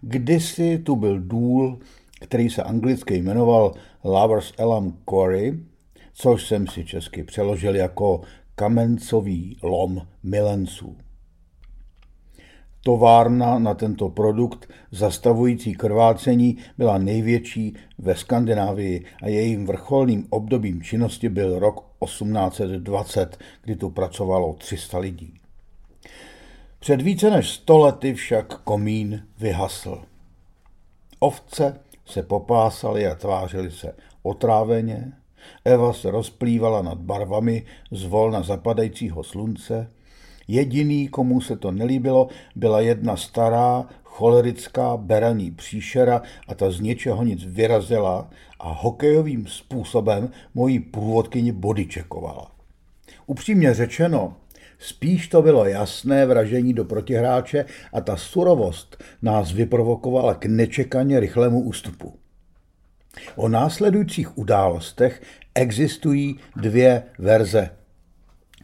[0.00, 1.78] Kdysi tu byl důl,
[2.20, 5.58] který se anglicky jmenoval Lovers Elam Quarry,
[6.12, 8.20] což jsem si česky přeložil jako
[8.54, 10.96] kamencový lom milenců.
[12.86, 21.28] Továrna na tento produkt zastavující krvácení byla největší ve Skandinávii a jejím vrcholným obdobím činnosti
[21.28, 25.34] byl rok 1820, kdy tu pracovalo 300 lidí.
[26.78, 30.02] Před více než sto lety však komín vyhasl.
[31.18, 33.92] Ovce se popásaly a tvářily se
[34.22, 35.12] otráveně,
[35.64, 39.90] Eva se rozplývala nad barvami z volna zapadajícího slunce,
[40.48, 47.22] Jediný, komu se to nelíbilo, byla jedna stará, cholerická berelní příšera a ta z něčeho
[47.22, 48.30] nic vyrazila
[48.60, 52.50] a hokejovým způsobem mojí průvodkyni bodyčekovala.
[53.26, 54.36] Upřímně řečeno,
[54.78, 61.60] spíš to bylo jasné vražení do protihráče a ta surovost nás vyprovokovala k nečekaně rychlému
[61.60, 62.14] ústupu.
[63.36, 65.22] O následujících událostech
[65.54, 67.70] existují dvě verze.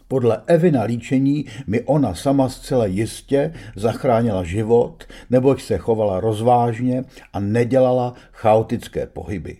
[0.08, 7.40] Podle Evina líčení mi ona sama zcela jistě zachránila život, neboť se chovala rozvážně a
[7.40, 9.56] nedělala chaotické pohyby.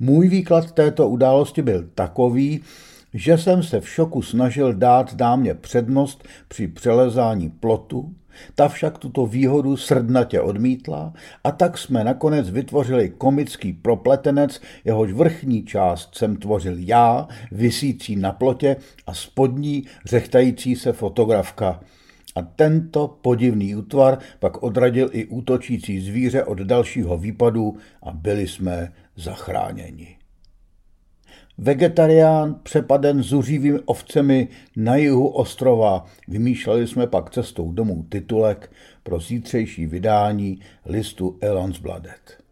[0.00, 2.60] Můj výklad této události byl takový,
[3.14, 8.14] že jsem se v šoku snažil dát dámě přednost při přelezání plotu,
[8.54, 11.12] ta však tuto výhodu srdnatě odmítla
[11.44, 18.32] a tak jsme nakonec vytvořili komický propletenec, jehož vrchní část jsem tvořil já, visící na
[18.32, 21.80] plotě a spodní řechtající se fotografka.
[22.36, 28.92] A tento podivný útvar pak odradil i útočící zvíře od dalšího výpadu a byli jsme
[29.16, 30.13] zachráněni.
[31.58, 36.06] Vegetarián přepaden zuřivými ovcemi na jihu ostrova.
[36.28, 42.44] Vymýšleli jsme pak cestou domů titulek pro zítřejší vydání listu Elons Bladet.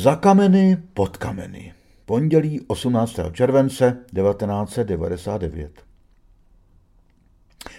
[0.00, 1.72] Za kameny pod kameny.
[2.04, 3.18] Pondělí 18.
[3.32, 5.84] července 1999.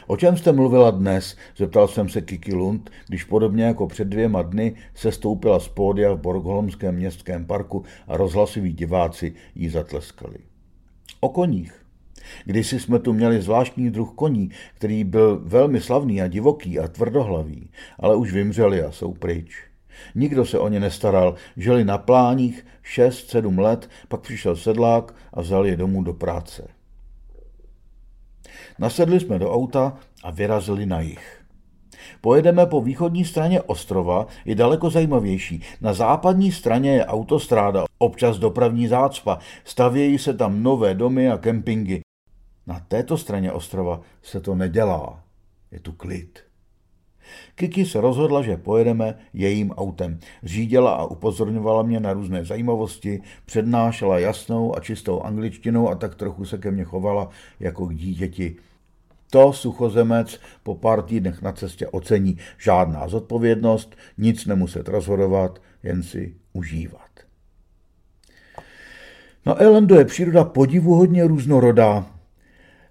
[0.07, 1.38] O čem jste mluvila dnes?
[1.57, 6.13] Zeptal jsem se Kiki Lund, když podobně jako před dvěma dny se stoupila z pódia
[6.13, 10.38] v Borgholmském městském parku a rozhlasiví diváci jí zatleskali.
[11.19, 11.86] O koních.
[12.45, 17.69] Kdysi jsme tu měli zvláštní druh koní, který byl velmi slavný a divoký a tvrdohlavý,
[17.99, 19.70] ale už vymřeli a jsou pryč.
[20.16, 25.66] Nikdo se o ně nestaral, žili na pláních 6-7 let, pak přišel sedlák a vzal
[25.66, 26.68] je domů do práce.
[28.80, 31.41] Nasedli jsme do auta a vyrazili na jich.
[32.22, 35.64] Pojedeme po východní straně ostrova, je daleko zajímavější.
[35.82, 42.02] Na západní straně je autostráda, občas dopravní zácpa, stavějí se tam nové domy a kempingy.
[42.68, 45.24] Na této straně ostrova se to nedělá.
[45.72, 46.51] Je tu klid.
[47.55, 50.19] Kiki se rozhodla, že pojedeme jejím autem.
[50.43, 56.45] Řídila a upozorňovala mě na různé zajímavosti, přednášela jasnou a čistou angličtinou a tak trochu
[56.45, 58.55] se ke mně chovala jako k dítěti.
[59.30, 62.38] To suchozemec po pár týdnech na cestě ocení.
[62.57, 67.11] Žádná zodpovědnost, nic nemuset rozhodovat, jen si užívat.
[69.45, 72.05] Na Elendo je příroda podivuhodně různorodá.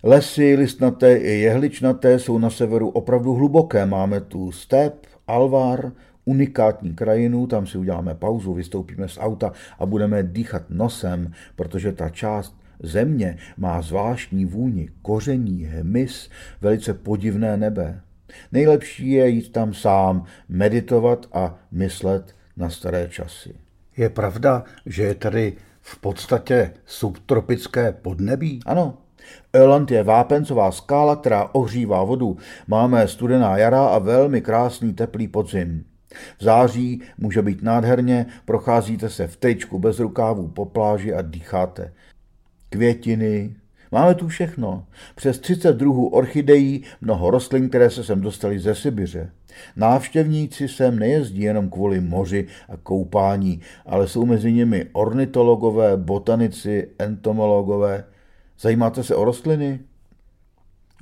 [0.03, 3.87] Lesy listnaté i jehličnaté jsou na severu opravdu hluboké.
[3.87, 5.93] Máme tu step, alvar,
[6.25, 12.09] unikátní krajinu, tam si uděláme pauzu, vystoupíme z auta a budeme dýchat nosem, protože ta
[12.09, 16.31] část země má zvláštní vůni, koření, hmyz,
[16.61, 18.01] velice podivné nebe.
[18.53, 23.55] Nejlepší je jít tam sám, meditovat a myslet na staré časy.
[23.97, 28.61] Je pravda, že je tady v podstatě subtropické podnebí?
[28.67, 28.99] Ano,
[29.53, 32.37] Öland je vápencová skála, která ohřívá vodu.
[32.69, 35.85] Máme studená jara a velmi krásný teplý podzim.
[36.39, 41.93] V září může být nádherně, procházíte se v tričku bez rukávů po pláži a dýcháte.
[42.69, 43.57] Květiny,
[43.93, 44.85] máme tu všechno.
[45.15, 49.31] Přes 30 druhů orchidejí, mnoho rostlin, které se sem dostali ze Sibiře.
[49.77, 58.05] Návštěvníci sem nejezdí jenom kvůli moři a koupání, ale jsou mezi nimi ornitologové, botanici, entomologové–
[58.61, 59.81] Zajímáte se o rostliny?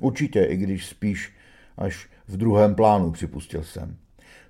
[0.01, 1.33] Určitě, i když spíš
[1.77, 3.97] až v druhém plánu, připustil jsem.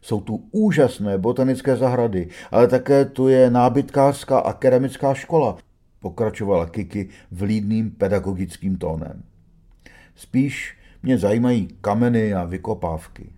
[0.01, 5.57] Jsou tu úžasné botanické zahrady, ale také tu je nábytkářská a keramická škola,
[5.99, 9.23] pokračovala Kiki vlídným pedagogickým tónem.
[10.15, 13.29] Spíš mě zajímají kameny a vykopávky.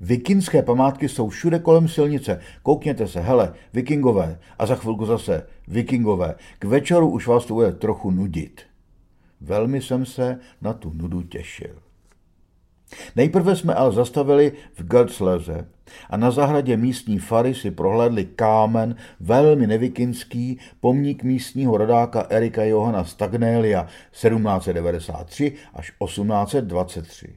[0.00, 2.40] Vikinské památky jsou všude kolem silnice.
[2.62, 4.38] Koukněte se, hele, vikingové.
[4.58, 6.34] A za chvilku zase vikingové.
[6.58, 8.71] K večeru už vás to bude trochu nudit.
[9.42, 11.74] Velmi jsem se na tu nudu těšil.
[13.16, 15.66] Nejprve jsme ale zastavili v Götzleze
[16.10, 23.04] a na zahradě místní fary si prohlédli kámen, velmi nevikinský, pomník místního rodáka Erika Johana
[23.04, 27.34] Stagnélia 1793 až 1823.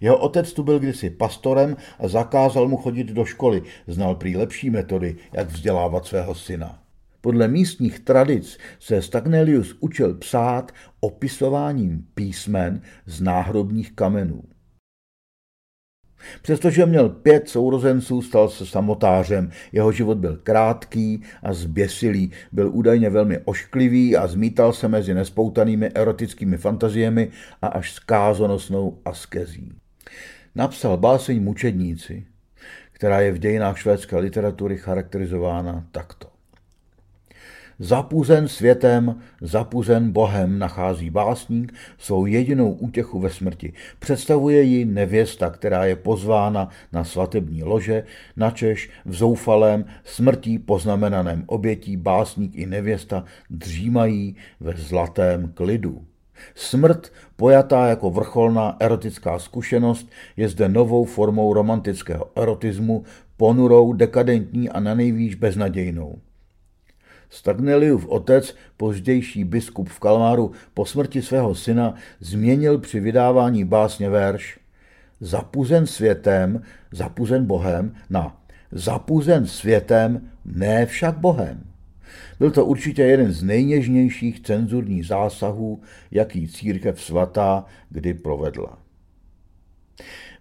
[0.00, 4.70] Jeho otec tu byl kdysi pastorem a zakázal mu chodit do školy, znal prý lepší
[4.70, 6.78] metody, jak vzdělávat svého syna.
[7.20, 14.42] Podle místních tradic se Stagnelius učil psát opisováním písmen z náhrobních kamenů.
[16.42, 19.50] Přestože měl pět sourozenců, stal se samotářem.
[19.72, 22.30] Jeho život byl krátký a zběsilý.
[22.52, 27.30] Byl údajně velmi ošklivý a zmítal se mezi nespoutanými erotickými fantaziemi
[27.62, 29.72] a až skázonosnou askezí.
[30.54, 32.26] Napsal báseň Mučedníci,
[32.92, 36.29] která je v dějinách švédské literatury charakterizována takto.
[37.82, 43.72] Zapuzen světem, zapuzen Bohem nachází básník svou jedinou útěchu ve smrti.
[43.98, 48.04] Představuje ji nevěsta, která je pozvána na svatební lože,
[48.36, 56.04] načež v zoufalém smrtí poznamenaném obětí básník i nevěsta dřímají ve zlatém klidu.
[56.54, 63.04] Smrt, pojatá jako vrcholná erotická zkušenost, je zde novou formou romantického erotismu,
[63.36, 66.18] ponurou, dekadentní a na nejvýš beznadějnou.
[67.30, 74.58] Stagneliův otec, pozdější biskup v Kalmáru, po smrti svého syna změnil při vydávání básně verš
[75.20, 76.62] Zapuzen světem,
[76.92, 78.40] zapuzen Bohem na
[78.72, 81.64] Zapuzen světem, ne však Bohem.
[82.38, 88.78] Byl to určitě jeden z nejněžnějších cenzurních zásahů, jaký církev svatá kdy provedla.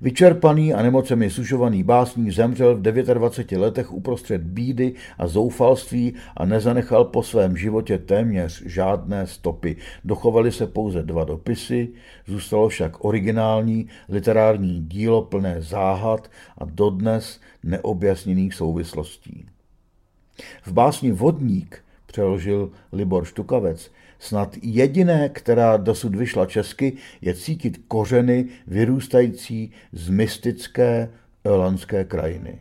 [0.01, 7.05] Vyčerpaný a nemocemi sušovaný básník zemřel v 29 letech uprostřed bídy a zoufalství a nezanechal
[7.05, 9.75] po svém životě téměř žádné stopy.
[10.03, 11.89] Dochovaly se pouze dva dopisy,
[12.27, 19.45] zůstalo však originální literární dílo plné záhad a dodnes neobjasněných souvislostí.
[20.63, 28.45] V básni Vodník přeložil Libor Štukavec, Snad jediné, která dosud vyšla česky, je cítit kořeny
[28.67, 31.09] vyrůstající z mystické
[31.43, 32.59] elanské krajiny.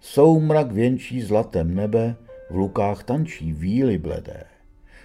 [0.00, 2.16] Soumrak věnčí zlatem nebe,
[2.50, 4.44] v lukách tančí víly bledé.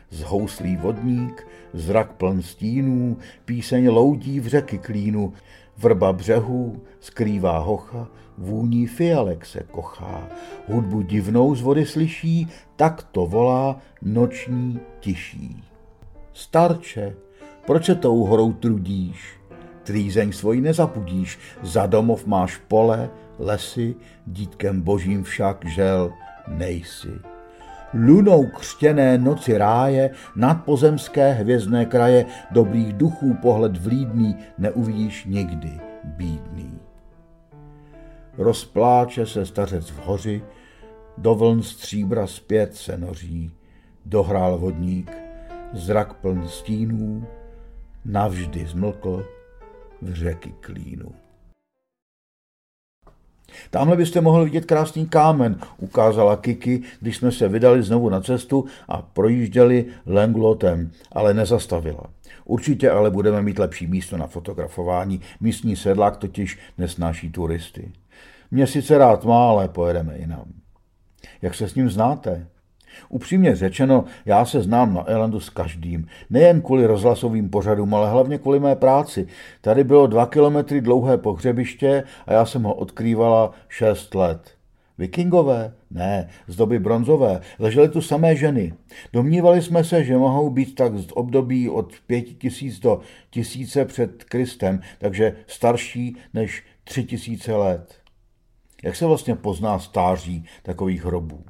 [0.09, 5.34] Zhouslý vodník, zrak pln stínů, píseň loudí v řeky klínu,
[5.78, 8.07] vrba břehů, skrývá hocha,
[8.38, 10.28] vůní fialek se kochá,
[10.67, 15.63] hudbu divnou z vody slyší, tak to volá noční tiší.
[16.34, 17.15] Starče,
[17.65, 19.38] proč se tou horou trudíš?
[19.84, 23.09] Trýzeň svoji nezapudíš, za domov máš pole,
[23.39, 23.95] lesy,
[24.26, 26.13] dítkem božím však žel
[26.47, 27.31] nejsi.
[27.94, 36.80] Lunou křtěné noci ráje, nadpozemské hvězdné kraje, dobrých duchů pohled vlídný neuvidíš nikdy bídný.
[38.38, 40.44] Rozpláče se stařec v hoři,
[41.18, 43.52] do vln stříbra zpět se noří,
[44.06, 45.12] dohrál vodník,
[45.74, 47.28] zrak pln stínů,
[48.06, 49.26] navždy zmlkl
[50.02, 51.20] v řeky klínu.
[53.70, 58.66] Tamhle byste mohli vidět krásný kámen, ukázala Kiki, když jsme se vydali znovu na cestu
[58.88, 62.04] a projížděli Langlotem, ale nezastavila.
[62.45, 65.22] Určitě ale budeme mít lepší místo na fotografování.
[65.39, 67.91] Místní sedlák totiž nesnáší turisty.
[68.52, 70.45] Mě sice rád má, ale pojedeme jinam.
[71.41, 72.47] Jak se s ním znáte?
[73.10, 76.08] Upřímně řečeno, já se znám na Elandu s každým.
[76.30, 79.28] Nejen kvůli rozhlasovým pořadům, ale hlavně kvůli mé práci.
[79.62, 84.52] Tady bylo dva kilometry dlouhé pohřebiště a já jsem ho odkrývala šest let.
[84.98, 85.74] Vikingové?
[85.92, 87.42] Ne, z doby bronzové.
[87.60, 88.74] Ležely tu samé ženy.
[89.14, 94.24] Domnívali jsme se, že mohou být tak z období od pěti tisíc do tisíce před
[94.24, 97.96] Kristem, takže starší než tři tisíce let.
[98.84, 101.44] Jak se vlastně pozná stáří takových hrobů?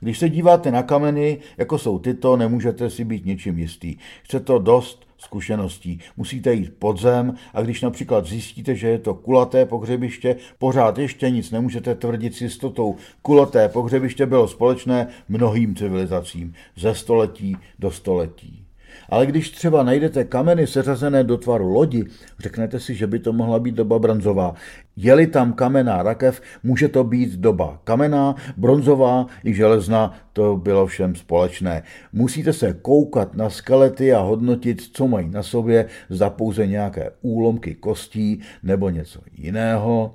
[0.00, 3.96] Když se díváte na kameny, jako jsou tyto, nemůžete si být ničím jistý.
[4.22, 6.00] Chce to dost zkušeností.
[6.16, 11.30] Musíte jít pod zem a když například zjistíte, že je to kulaté pohřebiště, pořád ještě
[11.30, 12.96] nic nemůžete tvrdit s jistotou.
[13.22, 18.63] Kulaté pohřebiště bylo společné mnohým civilizacím ze století do století.
[19.08, 22.04] Ale když třeba najdete kameny seřazené do tvaru lodi,
[22.38, 24.54] řeknete si, že by to mohla být doba bronzová.
[24.96, 31.14] Je-li tam kamená rakev, může to být doba kamená, bronzová i železná, to bylo všem
[31.14, 31.82] společné.
[32.12, 37.74] Musíte se koukat na skelety a hodnotit, co mají na sobě, za pouze nějaké úlomky
[37.74, 40.14] kostí nebo něco jiného.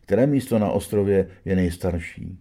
[0.00, 2.38] Které místo na ostrově je nejstarší?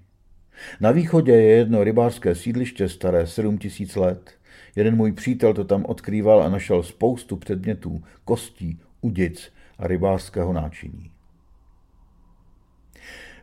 [0.82, 4.32] Na východě je jedno rybářské sídliště staré 7000 let.
[4.76, 11.11] Jeden můj přítel to tam odkrýval a našel spoustu předmětů, kostí, udic a rybářského náčiní.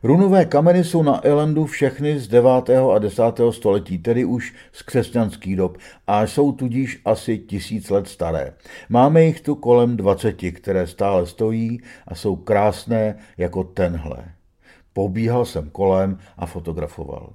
[0.03, 2.51] Runové kameny jsou na Elandu všechny z 9.
[2.95, 3.23] a 10.
[3.51, 8.53] století, tedy už z křesťanských dob, a jsou tudíž asi tisíc let staré.
[8.89, 14.25] Máme jich tu kolem 20, které stále stojí a jsou krásné jako tenhle.
[14.93, 17.33] Pobíhal jsem kolem a fotografoval.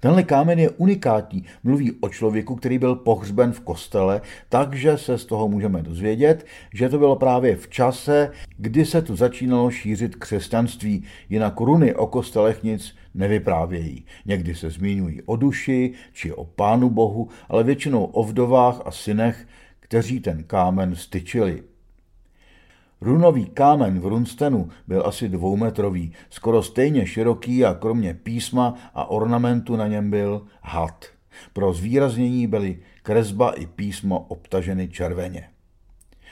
[0.00, 5.24] Tenhle kámen je unikátní, mluví o člověku, který byl pohřben v kostele, takže se z
[5.24, 11.04] toho můžeme dozvědět, že to bylo právě v čase, kdy se tu začínalo šířit křesťanství,
[11.28, 14.04] jinak runy o kostelech nic nevyprávějí.
[14.26, 19.46] Někdy se zmiňují o duši či o pánu bohu, ale většinou o vdovách a synech,
[19.80, 21.62] kteří ten kámen styčili.
[23.00, 29.76] Runový kámen v Runstenu byl asi dvoumetrový, skoro stejně široký a kromě písma a ornamentu
[29.76, 31.04] na něm byl had.
[31.52, 35.48] Pro zvýraznění byly kresba i písmo obtaženy červeně.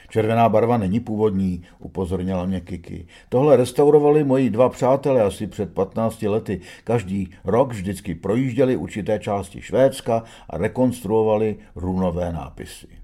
[0.08, 3.06] Červená barva není původní, upozornila mě Kiki.
[3.28, 6.60] Tohle restaurovali moji dva přátelé asi před 15 lety.
[6.84, 13.03] Každý rok vždycky projížděli určité části Švédska a rekonstruovali runové nápisy.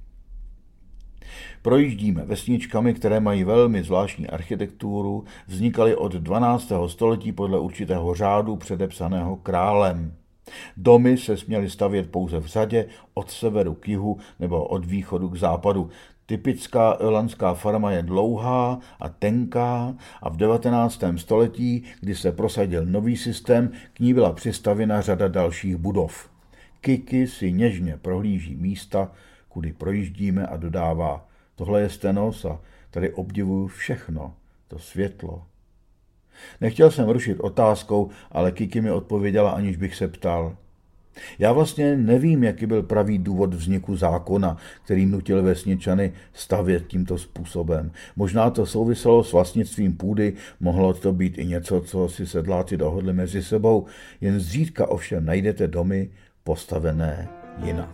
[1.62, 6.72] Projíždíme vesničkami, které mají velmi zvláštní architekturu, vznikaly od 12.
[6.86, 10.14] století podle určitého řádu předepsaného králem.
[10.76, 15.36] Domy se směly stavět pouze v řadě od severu k jihu nebo od východu k
[15.36, 15.90] západu.
[16.26, 21.04] Typická irlandská farma je dlouhá a tenká a v 19.
[21.16, 26.30] století, kdy se prosadil nový systém, k ní byla přistavěna řada dalších budov.
[26.80, 29.10] Kiki si něžně prohlíží místa,
[29.50, 31.30] kudy projíždíme a dodává
[31.60, 34.34] Tohle je stenos a tady obdivuju všechno,
[34.68, 35.42] to světlo.
[36.60, 40.56] Nechtěl jsem rušit otázkou, ale Kiki mi odpověděla, aniž bych se ptal.
[41.38, 47.90] Já vlastně nevím, jaký byl pravý důvod vzniku zákona, který nutil vesničany stavět tímto způsobem.
[48.16, 53.12] Možná to souviselo s vlastnictvím půdy, mohlo to být i něco, co si sedláci dohodli
[53.12, 53.86] mezi sebou,
[54.20, 56.10] jen zřídka ovšem najdete domy
[56.44, 57.28] postavené
[57.64, 57.90] jinak.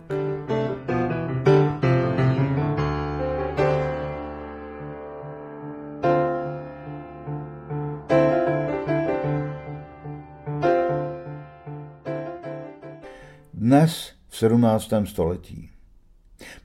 [13.77, 14.93] Dnes v 17.
[15.05, 15.69] století.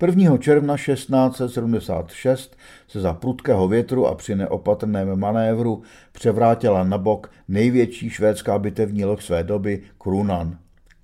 [0.06, 0.38] 1.
[0.38, 2.56] června 1676
[2.88, 5.82] se za prudkého větru a při neopatrném manévru
[6.12, 10.58] převrátila na bok největší švédská bitevní loď své doby Krunan,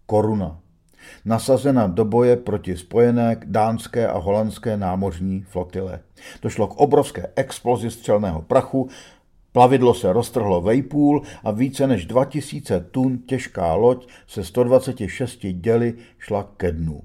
[0.06, 0.60] Koruna,
[1.24, 6.00] nasazena do boje proti spojené dánské a holandské námořní flotile.
[6.42, 8.88] Došlo k obrovské explozi střelného prachu,
[9.52, 16.52] Plavidlo se roztrhlo vejpůl a více než 2000 tun těžká loď se 126 děly šla
[16.56, 17.02] ke dnu.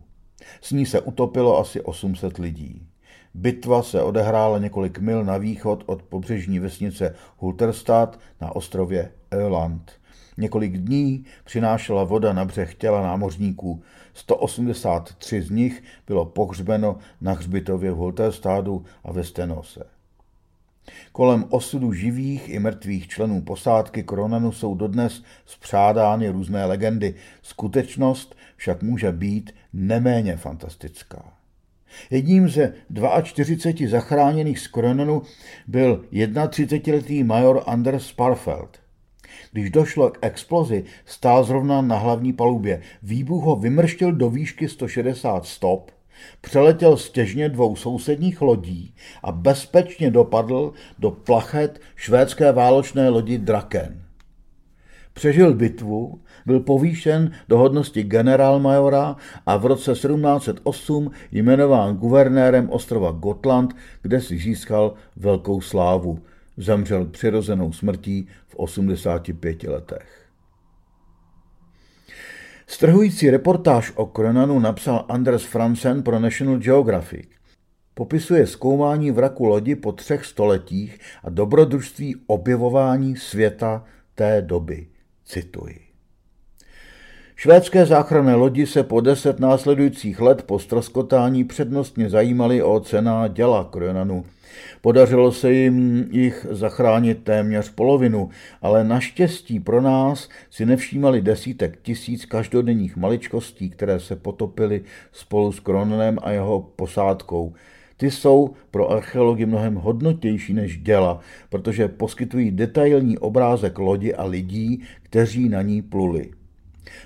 [0.61, 2.87] S ní se utopilo asi 800 lidí.
[3.33, 9.91] Bitva se odehrála několik mil na východ od pobřežní vesnice Hulterstad na ostrově Öland.
[10.37, 13.81] Několik dní přinášela voda na břeh těla námořníků.
[14.13, 19.83] 183 z nich bylo pohřbeno na hřbitově v Hulterstadu a ve Stenose.
[21.11, 27.15] Kolem osudu živých i mrtvých členů posádky Kronanu jsou dodnes spřádány různé legendy.
[27.41, 31.33] Skutečnost však může být neméně fantastická.
[32.09, 32.73] Jedním ze
[33.23, 35.21] 42 zachráněných z Kronanu
[35.67, 38.77] byl 31-letý major Anders Sparfeld.
[39.51, 42.81] Když došlo k explozi, stál zrovna na hlavní palubě.
[43.03, 45.91] Výbuch ho vymrštil do výšky 160 stop
[46.41, 54.03] Přeletěl stěžně dvou sousedních lodí a bezpečně dopadl do plachet švédské válečné lodi Draken.
[55.13, 59.15] Přežil bitvu, byl povýšen do hodnosti generálmajora
[59.45, 66.19] a v roce 1708 jmenován guvernérem ostrova Gotland, kde si získal velkou slávu.
[66.57, 70.22] Zemřel přirozenou smrtí v 85 letech.
[72.73, 77.27] Strhující reportáž o Kronanu napsal Anders Fransen pro National Geographic.
[77.93, 83.83] Popisuje zkoumání vraku lodi po třech stoletích a dobrodružství objevování světa
[84.15, 84.87] té doby.
[85.25, 85.79] Cituji.
[87.35, 93.69] Švédské záchranné lodi se po deset následujících let po stroskotání přednostně zajímaly o cená děla
[93.71, 94.25] Kronanu–
[94.81, 98.29] Podařilo se jim jich zachránit téměř polovinu,
[98.61, 104.81] ale naštěstí pro nás si nevšímali desítek tisíc každodenních maličkostí, které se potopily
[105.11, 107.53] spolu s Kronem a jeho posádkou.
[107.97, 114.83] Ty jsou pro archeology mnohem hodnotější než děla, protože poskytují detailní obrázek lodi a lidí,
[115.03, 116.31] kteří na ní pluli.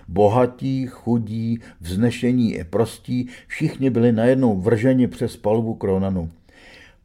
[0.07, 6.29] Bohatí, chudí, vznešení i prostí, všichni byli najednou vrženi přes palubu Kronanu.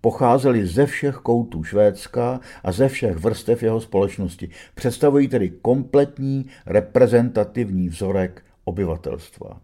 [0.04, 4.48] Pocházeli ze všech koutů Švédska a ze všech vrstev jeho společnosti.
[4.74, 9.60] Představují tedy kompletní reprezentativní vzorek obyvatelstva.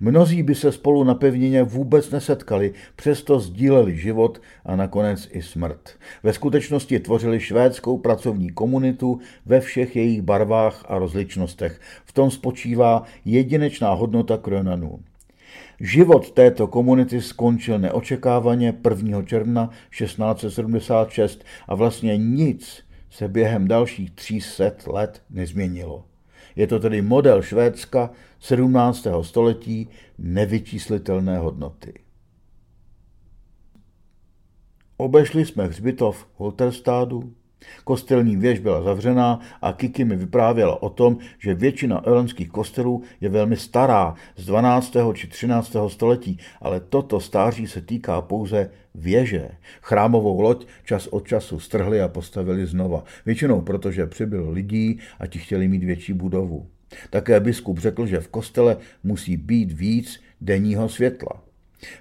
[0.00, 5.90] Mnozí by se spolu na pevnině vůbec nesetkali, přesto sdíleli život a nakonec i smrt.
[6.22, 11.80] Ve skutečnosti tvořili švédskou pracovní komunitu ve všech jejich barvách a rozličnostech.
[12.04, 14.98] V tom spočívá jedinečná hodnota Kronanů.
[15.80, 19.22] Život této komunity skončil neočekávaně 1.
[19.22, 26.04] června 1676 a vlastně nic se během dalších 300 let nezměnilo.
[26.56, 28.10] Je to tedy model Švédska
[28.40, 29.06] 17.
[29.22, 31.94] století nevyčíslitelné hodnoty.
[34.96, 37.32] Obešli jsme hřbitov Holterstádu,
[37.84, 43.28] Kostelní věž byla zavřená a Kiki mi vyprávěla o tom, že většina elenských kostelů je
[43.28, 44.96] velmi stará, z 12.
[45.14, 45.76] či 13.
[45.88, 49.48] století, ale toto stáří se týká pouze věže.
[49.82, 53.04] Chrámovou loď čas od času strhli a postavili znova.
[53.26, 56.66] Většinou protože přibylo lidí a ti chtěli mít větší budovu.
[57.10, 61.42] Také biskup řekl, že v kostele musí být víc denního světla.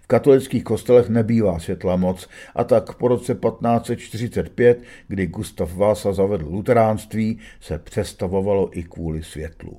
[0.02, 6.46] V katolických kostelech nebývá světla moc a tak po roce 1545, kdy Gustav Vasa zavedl
[6.50, 9.78] luteránství, se přestavovalo i kvůli světlu.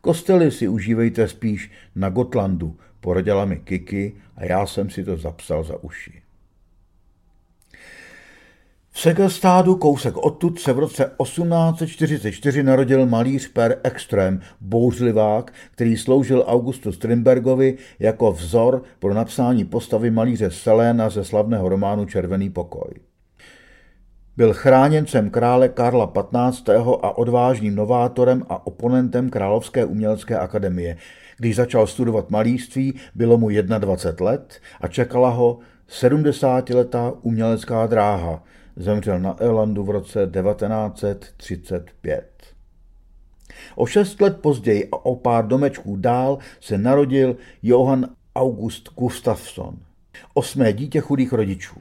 [0.00, 5.64] Kostely si užívejte spíš na Gotlandu, poradila mi Kiki a já jsem si to zapsal
[5.64, 6.22] za uši.
[8.98, 16.44] V Segestádu kousek odtud se v roce 1844 narodil malíř Per Extrém, bouřlivák, který sloužil
[16.46, 22.90] Augustu Strindbergovi jako vzor pro napsání postavy malíře Selena ze slavného románu Červený pokoj.
[24.36, 26.12] Byl chráněncem krále Karla
[26.50, 26.68] XV.
[27.02, 30.96] a odvážným novátorem a oponentem Královské umělecké akademie.
[31.36, 38.42] Když začal studovat malířství, bylo mu 21 let a čekala ho 70-letá umělecká dráha–
[38.78, 42.24] zemřel na Elandu v roce 1935.
[43.76, 49.78] O šest let později a o pár domečků dál se narodil Johann August Gustafsson,
[50.34, 51.76] osmé dítě chudých rodičů.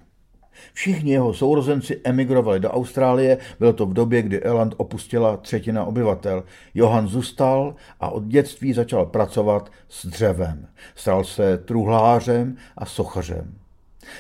[0.73, 6.43] Všichni jeho sourozenci emigrovali do Austrálie, bylo to v době, kdy Eland opustila třetina obyvatel.
[6.73, 10.67] Johann zůstal a od dětství začal pracovat s dřevem.
[10.95, 13.66] Stal se truhlářem a sochařem.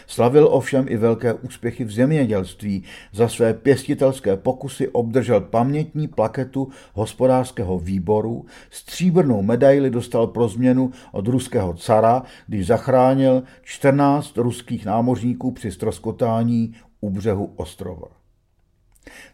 [0.07, 2.83] Slavil ovšem i velké úspěchy v zemědělství.
[3.13, 11.27] Za své pěstitelské pokusy obdržel pamětní plaketu hospodářského výboru, stříbrnou medaili dostal pro změnu od
[11.27, 18.16] ruského cara, když zachránil 14 ruských námořníků při stroskotání u břehu ostrova.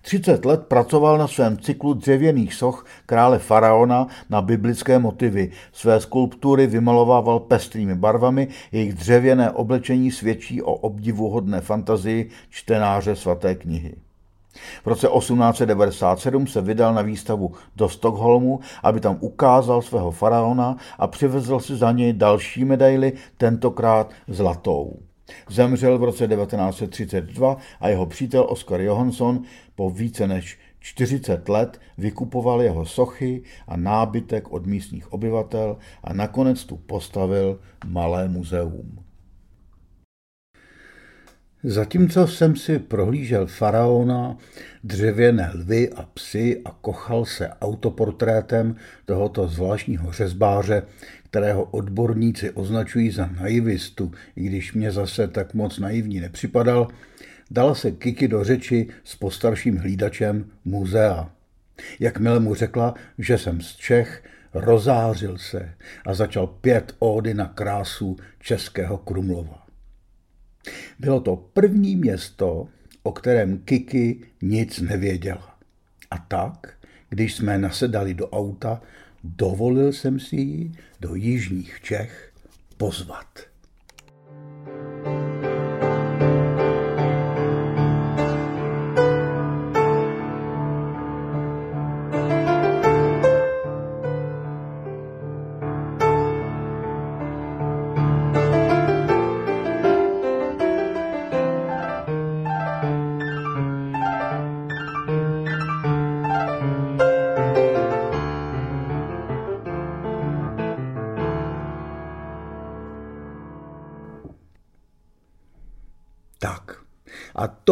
[0.02, 5.52] 30 let pracoval na svém cyklu dřevěných soch krále Faraona na biblické motivy.
[5.72, 13.96] Své skulptury vymalovával pestrými barvami, jejich dřevěné oblečení svědčí o obdivuhodné fantazii čtenáře svaté knihy.
[14.84, 21.08] V roce 1897 se vydal na výstavu do Stockholmu, aby tam ukázal svého faraona a
[21.08, 25.00] přivezl si za něj další medaily, tentokrát zlatou.
[25.50, 29.42] Zemřel v roce 1932 a jeho přítel Oskar Johansson
[29.76, 36.66] po více než 40 let vykupoval jeho sochy a nábytek od místních obyvatel a nakonec
[36.66, 39.04] tu postavil malé muzeum.
[41.64, 44.38] Zatímco jsem si prohlížel faraona,
[44.84, 50.84] dřevěné lvy a psy a kochal se autoportrétem tohoto zvláštního řezbáře,
[51.34, 56.88] kterého odborníci označují za naivistu, i když mě zase tak moc naivní nepřipadal,
[57.52, 61.32] dala se Kiki do řeči s postarším hlídačem muzea.
[62.00, 64.24] Jakmile mu řekla, že jsem z Čech,
[64.54, 65.74] rozářil se
[66.06, 69.66] a začal pět ódy na krásu českého Krumlova.
[71.00, 72.68] Bylo to první město,
[73.04, 75.56] o kterém Kiki nic nevěděla.
[76.12, 76.74] A tak,
[77.10, 78.82] když jsme nasedali do auta,
[79.24, 82.34] dovolil jsem si ji do jižních Čech
[82.78, 83.53] pozvat.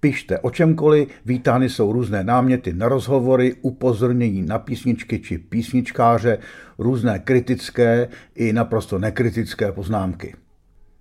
[0.00, 6.38] Pište o čemkoliv, vítány jsou různé náměty na rozhovory, upozornění na písničky či písničkáře,
[6.78, 10.34] různé kritické i naprosto nekritické poznámky.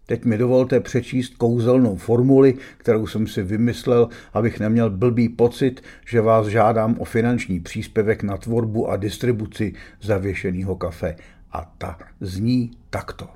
[0.05, 6.21] Teď mi dovolte přečíst kouzelnou formuli, kterou jsem si vymyslel, abych neměl blbý pocit, že
[6.21, 11.15] vás žádám o finanční příspěvek na tvorbu a distribuci zavěšeného kafe.
[11.51, 13.29] A ta zní takto.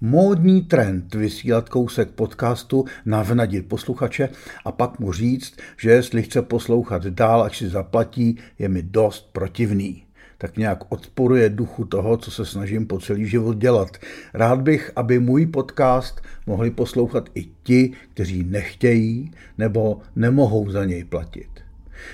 [0.00, 4.28] Módní trend vysílat kousek podcastu, navnadit posluchače
[4.64, 9.32] a pak mu říct, že jestli chce poslouchat dál, ať si zaplatí, je mi dost
[9.32, 10.04] protivný
[10.40, 13.96] tak nějak odporuje duchu toho, co se snažím po celý život dělat.
[14.34, 21.04] Rád bych, aby můj podcast mohli poslouchat i ti, kteří nechtějí nebo nemohou za něj
[21.04, 21.48] platit.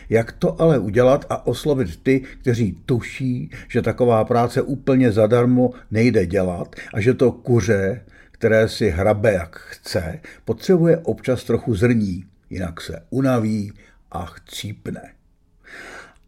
[0.08, 6.26] Jak to ale udělat a oslovit ty, kteří tuší, že taková práce úplně zadarmo nejde
[6.26, 12.80] dělat a že to kuře, které si hrabe jak chce, potřebuje občas trochu zrní, jinak
[12.80, 13.72] se unaví
[14.12, 15.15] a chcípne.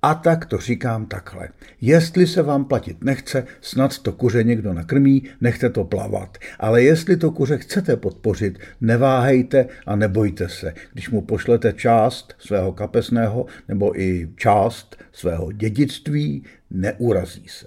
[0.03, 1.49] A tak to říkám takhle.
[1.81, 6.39] Jestli se vám platit nechce, snad to kuře někdo nakrmí, nechte to plavat.
[6.59, 10.75] Ale jestli to kuře chcete podpořit, neváhejte a nebojte se.
[10.93, 17.67] Když mu pošlete část svého kapesného nebo i část svého dědictví, neurazí se.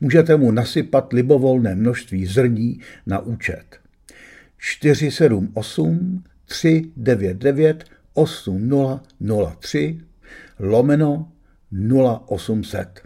[0.00, 3.64] Můžete mu nasypat libovolné množství zrní na účet.
[4.58, 10.00] 478 399 8003
[10.58, 11.32] lomeno
[11.72, 13.02] 0800.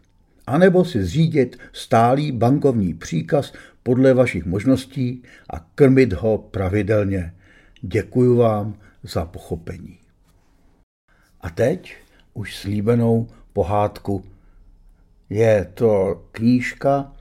[0.47, 3.53] A nebo si zřídit stálý bankovní příkaz
[3.83, 7.35] podle vašich možností a krmit ho pravidelně.
[7.83, 9.99] Děkuji vám za pochopení.
[11.41, 11.97] A teď
[12.35, 14.25] už slíbenou pohádku.
[15.31, 17.13] Je to knížka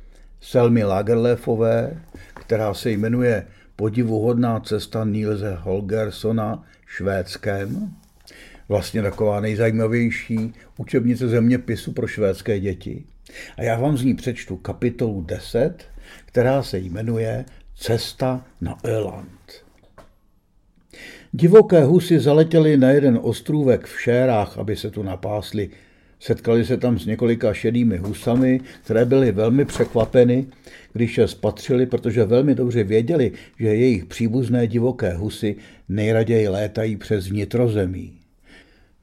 [0.41, 2.01] Selmy Lagerlefové,
[2.33, 7.95] která se jmenuje Podivuhodná cesta Nielse Holgersona švédském
[8.71, 13.03] vlastně taková nejzajímavější učebnice zeměpisu pro švédské děti.
[13.57, 15.75] A já vám z ní přečtu kapitolu 10,
[16.25, 17.45] která se jmenuje
[17.75, 19.63] Cesta na Öland.
[21.31, 25.69] Divoké husy zaletěly na jeden ostrůvek v Šérách, aby se tu napásli.
[26.19, 30.45] Setkali se tam s několika šedými husami, které byly velmi překvapeny,
[30.93, 35.55] když je spatřili, protože velmi dobře věděli, že jejich příbuzné divoké husy
[35.89, 38.20] nejraději létají přes vnitrozemí.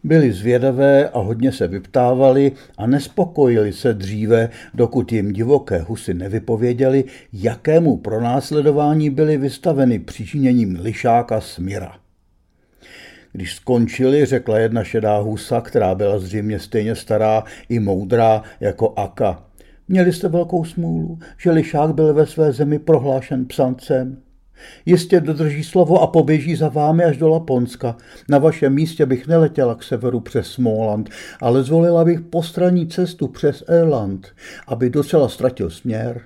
[0.04, 7.04] Byli zvědavé a hodně se vyptávali a nespokojili se dříve, dokud jim divoké husy nevypověděli,
[7.32, 11.92] jakému pronásledování byly vystaveny přičiněním lišáka Smira.
[13.32, 19.44] Když skončili, řekla jedna šedá husa, která byla zřejmě stejně stará i moudrá jako Aka.
[19.88, 24.22] Měli jste velkou smůlu, že lišák byl ve své zemi prohlášen psancem.
[24.86, 27.96] Jistě dodrží slovo a poběží za vámi až do Laponska.
[28.28, 33.64] Na vašem místě bych neletěla k severu přes Smallland, ale zvolila bych postranní cestu přes
[33.68, 34.28] Irland,
[34.66, 36.20] aby docela ztratil směr.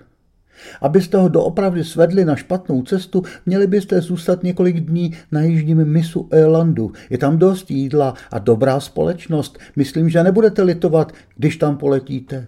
[0.81, 6.29] Abyste ho doopravdy svedli na špatnou cestu, měli byste zůstat několik dní na jižním misu
[6.33, 6.93] Irlandu.
[7.11, 9.59] Je tam dost jídla a dobrá společnost.
[9.77, 12.47] Myslím, že nebudete litovat, když tam poletíte.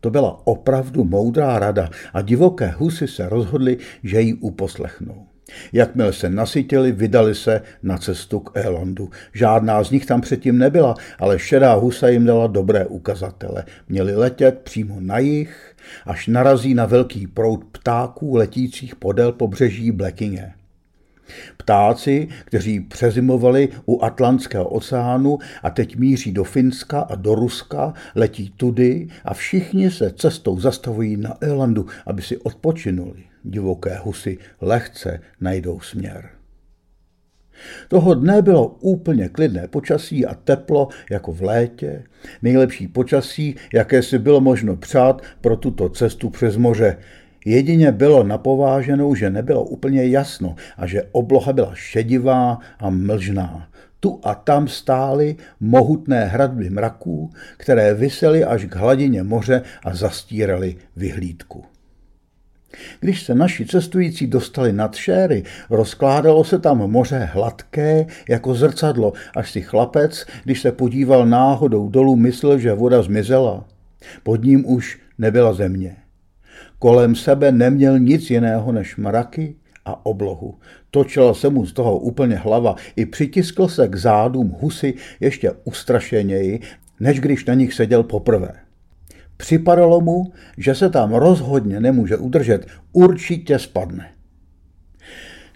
[0.00, 5.26] To byla opravdu moudrá rada a divoké husy se rozhodly, že ji uposlechnou.
[5.72, 9.10] Jakmile se nasytili, vydali se na cestu k Elandu.
[9.32, 13.64] Žádná z nich tam předtím nebyla, ale šedá husa jim dala dobré ukazatele.
[13.88, 15.74] Měli letět přímo na jich,
[16.06, 20.52] až narazí na velký proud ptáků letících podél pobřeží Blackinge.
[21.56, 28.50] Ptáci, kteří přezimovali u Atlantského oceánu a teď míří do Finska a do Ruska, letí
[28.56, 33.24] tudy a všichni se cestou zastavují na Irlandu, aby si odpočinuli.
[33.44, 36.30] Divoké husy lehce najdou směr.
[37.88, 42.04] Toho dne bylo úplně klidné počasí a teplo jako v létě.
[42.42, 46.96] Nejlepší počasí, jaké si bylo možno přát pro tuto cestu přes moře.
[47.46, 53.68] Jedině bylo napováženou, že nebylo úplně jasno a že obloha byla šedivá a mlžná.
[54.00, 60.76] Tu a tam stály mohutné hradby mraků, které visely až k hladině moře a zastíraly
[60.96, 61.64] vyhlídku.
[63.00, 69.50] Když se naši cestující dostali nad šéry, rozkládalo se tam moře hladké jako zrcadlo, až
[69.50, 73.64] si chlapec, když se podíval náhodou dolů, myslel, že voda zmizela.
[74.22, 75.96] Pod ním už nebyla země.
[76.78, 80.54] Kolem sebe neměl nic jiného než mraky a oblohu.
[80.90, 86.60] Točila se mu z toho úplně hlava i přitiskl se k zádům husy ještě ustrašeněji,
[87.00, 88.52] než když na nich seděl poprvé.
[89.36, 94.08] Připadalo mu, že se tam rozhodně nemůže udržet, určitě spadne.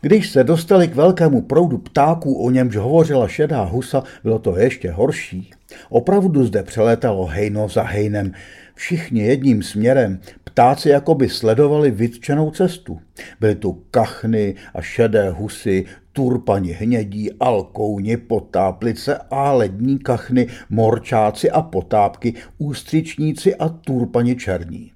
[0.02, 4.90] Když se dostali k velkému proudu ptáků, o němž hovořila šedá husa, bylo to ještě
[4.90, 5.50] horší.
[5.88, 8.32] Opravdu zde přelétalo hejno za hejnem,
[8.80, 13.00] všichni jedním směrem, ptáci jakoby sledovali vytčenou cestu.
[13.40, 21.62] Byly tu kachny a šedé husy, turpani hnědí, alkouni, potáplice a lední kachny, morčáci a
[21.62, 24.92] potápky, ústřičníci a turpani černí.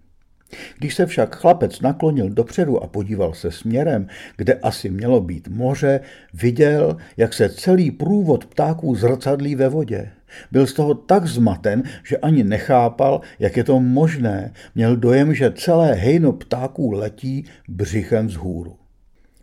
[0.79, 4.07] Když se však chlapec naklonil dopředu a podíval se směrem,
[4.37, 6.01] kde asi mělo být moře,
[6.35, 10.11] viděl, jak se celý průvod ptáků zrcadlí ve vodě.
[10.53, 14.53] Byl z toho tak zmaten, že ani nechápal, jak je to možné.
[14.75, 18.77] Měl dojem, že celé hejno ptáků letí břichem vzhůru.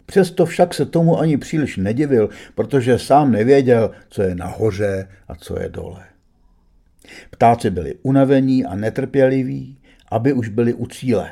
[0.05, 5.59] Přesto však se tomu ani příliš nedivil, protože sám nevěděl, co je nahoře a co
[5.59, 6.03] je dole.
[7.29, 9.77] Ptáci byli unavení a netrpěliví,
[10.11, 11.31] aby už byli u cíle.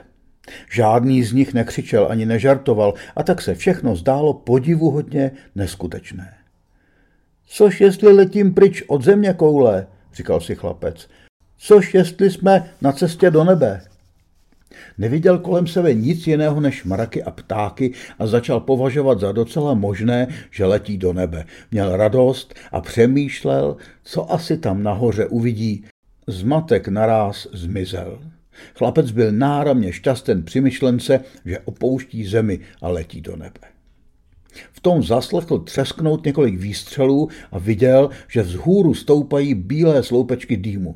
[0.72, 6.39] Žádný z nich nekřičel ani nežartoval a tak se všechno zdálo podivuhodně neskutečné.
[7.52, 11.08] Což jestli letím pryč od země koule, říkal si chlapec.
[11.58, 13.82] Což jestli jsme na cestě do nebe.
[14.97, 20.28] Neviděl kolem sebe nic jiného než mraky a ptáky a začal považovat za docela možné,
[20.52, 21.45] že letí do nebe.
[21.72, 25.86] Měl radost a přemýšlel, co asi tam nahoře uvidí.
[26.28, 28.20] Zmatek naráz zmizel.
[28.76, 33.79] Chlapec byl náramně šťasten při myšlence, že opouští zemi a letí do nebe.
[34.72, 40.95] V tom zaslechl třesknout několik výstřelů a viděl, že vzhůru stoupají bílé sloupečky dýmu.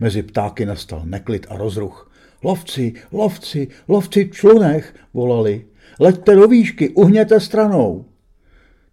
[0.00, 2.12] Mezi ptáky nastal neklid a rozruch.
[2.42, 5.64] Lovci, lovci, lovci člunech, volali.
[6.00, 8.04] Leďte do výšky, uhněte stranou.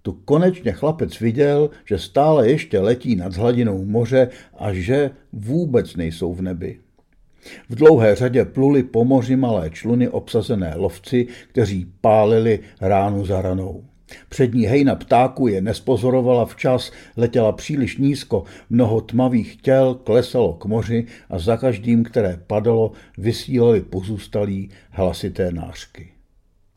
[0.01, 6.33] Tu konečně chlapec viděl, že stále ještě letí nad hladinou moře a že vůbec nejsou
[6.33, 6.79] v nebi.
[7.69, 13.83] V dlouhé řadě pluli po moři malé čluny obsazené lovci, kteří pálili ránu za ranou.
[14.29, 21.05] Přední hejna ptáku je nespozorovala včas, letěla příliš nízko, mnoho tmavých těl klesalo k moři
[21.29, 26.11] a za každým, které padalo, vysílali pozůstalí hlasité nářky.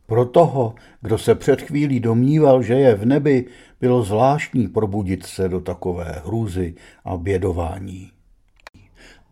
[0.05, 3.45] Pro toho, kdo se před chvílí domníval, že je v nebi,
[3.81, 6.73] bylo zvláštní probudit se do takové hrůzy
[7.05, 8.12] a bědování.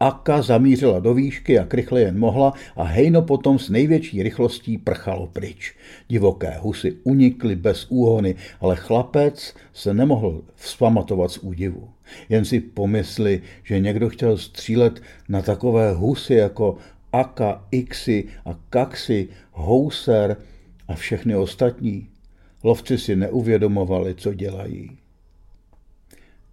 [0.01, 5.27] Akka zamířila do výšky, jak rychle jen mohla a hejno potom s největší rychlostí prchalo
[5.27, 5.75] pryč.
[6.07, 11.89] Divoké husy unikly bez úhony, ale chlapec se nemohl vzpamatovat z údivu.
[12.29, 16.77] Jen si pomysli, že někdo chtěl střílet na takové husy jako
[17.13, 20.37] Aka, Ixy a Kaxy, Houser
[20.87, 22.07] a všechny ostatní.
[22.63, 25.00] Lovci si neuvědomovali, co dělají.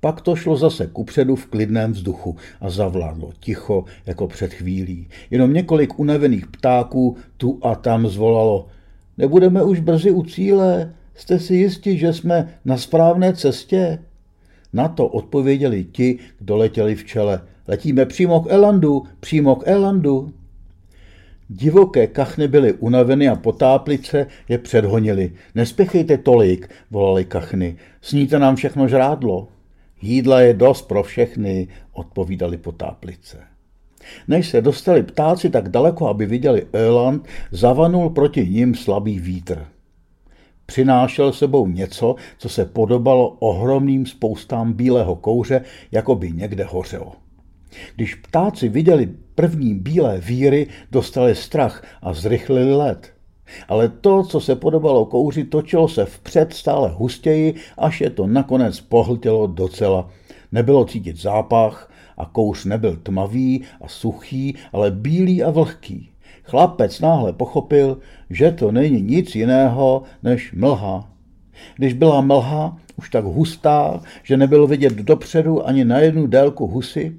[0.00, 5.08] Pak to šlo zase kupředu v klidném vzduchu a zavládlo ticho jako před chvílí.
[5.30, 8.66] Jenom několik unavených ptáků tu a tam zvolalo.
[9.18, 10.94] Nebudeme už brzy u cíle?
[11.14, 13.98] Jste si jistí, že jsme na správné cestě?
[14.72, 17.40] Na to odpověděli ti, kdo letěli v čele.
[17.68, 20.32] Letíme přímo k Elandu, přímo k Elandu.
[21.48, 25.32] Divoké kachny byly unaveny a potáplice je předhonili.
[25.54, 29.48] Nespěchejte tolik, volali kachny, sníte nám všechno žrádlo.
[30.02, 33.38] Jídla je dost pro všechny, odpovídali potáplice.
[34.28, 39.66] Než se dostali ptáci tak daleko, aby viděli Öland, zavanul proti ním slabý vítr.
[40.66, 45.60] Přinášel sebou něco, co se podobalo ohromným spoustám bílého kouře,
[45.92, 47.12] jako by někde hořelo.
[47.96, 53.17] Když ptáci viděli první bílé víry, dostali strach a zrychlili let.
[53.68, 58.80] Ale to, co se podobalo kouři, točilo se vpřed stále hustěji, až je to nakonec
[58.80, 60.10] pohltilo docela.
[60.52, 66.10] Nebylo cítit zápach a kouř nebyl tmavý a suchý, ale bílý a vlhký.
[66.42, 67.98] Chlapec náhle pochopil,
[68.30, 71.08] že to není nic jiného než mlha.
[71.76, 77.16] Když byla mlha už tak hustá, že nebylo vidět dopředu ani na jednu délku husy,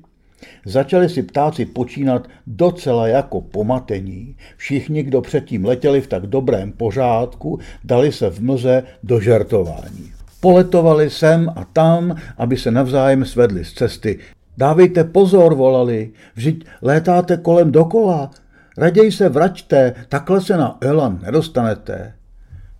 [0.65, 4.35] Začali si ptáci počínat docela jako pomatení.
[4.57, 10.11] Všichni, kdo předtím letěli v tak dobrém pořádku, dali se v mlze do žertování.
[10.39, 14.19] Poletovali sem a tam, aby se navzájem svedli z cesty.
[14.57, 18.31] Dávejte pozor, volali, vždyť létáte kolem dokola.
[18.77, 22.18] Raději se vraťte, takhle se na Elan nedostanete.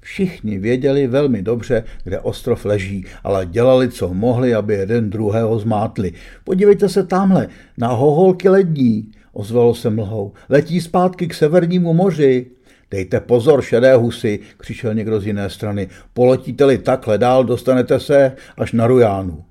[0.10, 6.14] Všichni věděli velmi dobře, kde ostrov leží, ale dělali, co mohli, aby jeden druhého zmátli.
[6.44, 7.48] Podívejte se tamhle,
[7.78, 10.34] na hoholky lední, ozvalo se mlhou.
[10.50, 12.46] Letí zpátky k severnímu moři.
[12.92, 15.88] Dejte pozor, šedé husy, křičel někdo z jiné strany.
[16.14, 19.49] Poletíte-li takhle dál, dostanete se až na Rujánu.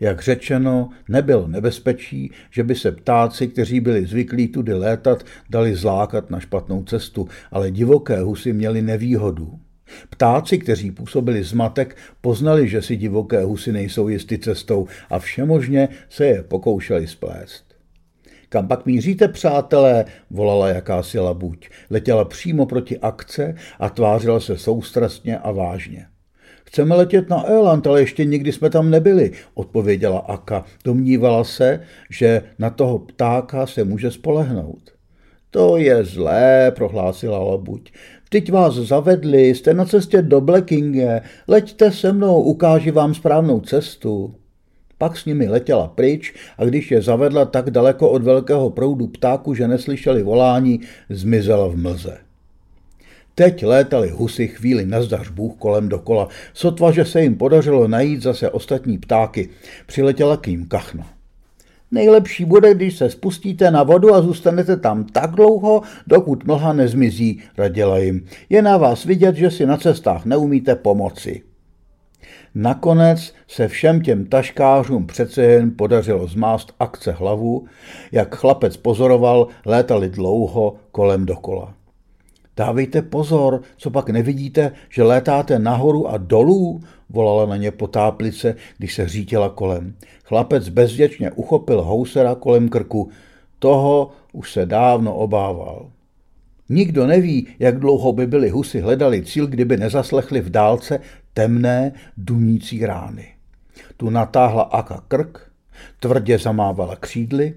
[0.00, 6.30] Jak řečeno, nebyl nebezpečí, že by se ptáci, kteří byli zvyklí tudy létat, dali zlákat
[6.30, 9.58] na špatnou cestu, ale divoké husy měli nevýhodu.
[10.10, 16.26] Ptáci, kteří působili zmatek, poznali, že si divoké husy nejsou jisty cestou a všemožně se
[16.26, 17.66] je pokoušeli splést.
[18.48, 20.04] Kam pak míříte, přátelé?
[20.30, 21.68] volala jakási labuť.
[21.90, 26.06] Letěla přímo proti akce a tvářila se soustrastně a vážně.
[26.66, 30.64] Chceme letět na Eland, ale ještě nikdy jsme tam nebyli, odpověděla Aka.
[30.84, 34.90] Domnívala se, že na toho ptáka se může spolehnout.
[35.50, 37.92] To je zlé, prohlásila labuť.
[38.28, 44.34] Teď vás zavedli, jste na cestě do Blackinge, leďte se mnou, ukáži vám správnou cestu.
[44.98, 49.54] Pak s nimi letěla pryč a když je zavedla tak daleko od velkého proudu ptáku,
[49.54, 52.25] že neslyšeli volání, zmizela v mlze.
[53.38, 58.50] Teď létali husy chvíli nazdař Bůh kolem dokola, sotva, že se jim podařilo najít zase
[58.50, 59.48] ostatní ptáky.
[59.86, 61.06] Přiletěla k ním kachna.
[61.90, 67.42] Nejlepší bude, když se spustíte na vodu a zůstanete tam tak dlouho, dokud mlha nezmizí,
[67.58, 68.26] radila jim.
[68.48, 71.42] Je na vás vidět, že si na cestách neumíte pomoci.
[72.54, 77.66] Nakonec se všem těm taškářům přece jen podařilo zmást akce hlavu,
[78.12, 81.74] jak chlapec pozoroval, létali dlouho kolem dokola.
[82.56, 86.80] Dávejte pozor, co pak nevidíte, že létáte nahoru a dolů,
[87.10, 89.94] volala na ně potáplice, když se řítila kolem.
[90.24, 93.10] Chlapec bezděčně uchopil housera kolem krku.
[93.58, 95.90] Toho už se dávno obával.
[96.68, 101.00] Nikdo neví, jak dlouho by byli husy hledali cíl, kdyby nezaslechli v dálce
[101.34, 103.28] temné, dunící rány.
[103.96, 105.50] Tu natáhla Aka krk,
[106.00, 107.54] tvrdě zamávala křídly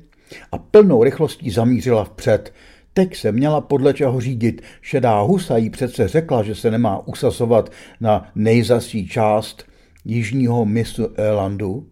[0.52, 2.54] a plnou rychlostí zamířila vpřed,
[3.00, 4.62] Teď se měla podle čeho řídit.
[4.82, 7.72] Šedá husa jí přece řekla, že se nemá usazovat
[8.02, 9.64] na nejzasí část
[10.06, 11.88] jižního misu Elandu,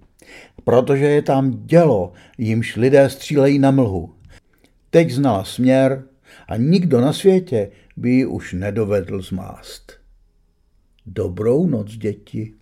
[0.63, 4.13] protože je tam dělo, jimž lidé střílejí na mlhu.
[4.89, 6.03] Teď znala směr
[6.47, 9.93] a nikdo na světě by ji už nedovedl zmást.
[11.05, 12.53] Dobrou noc, děti.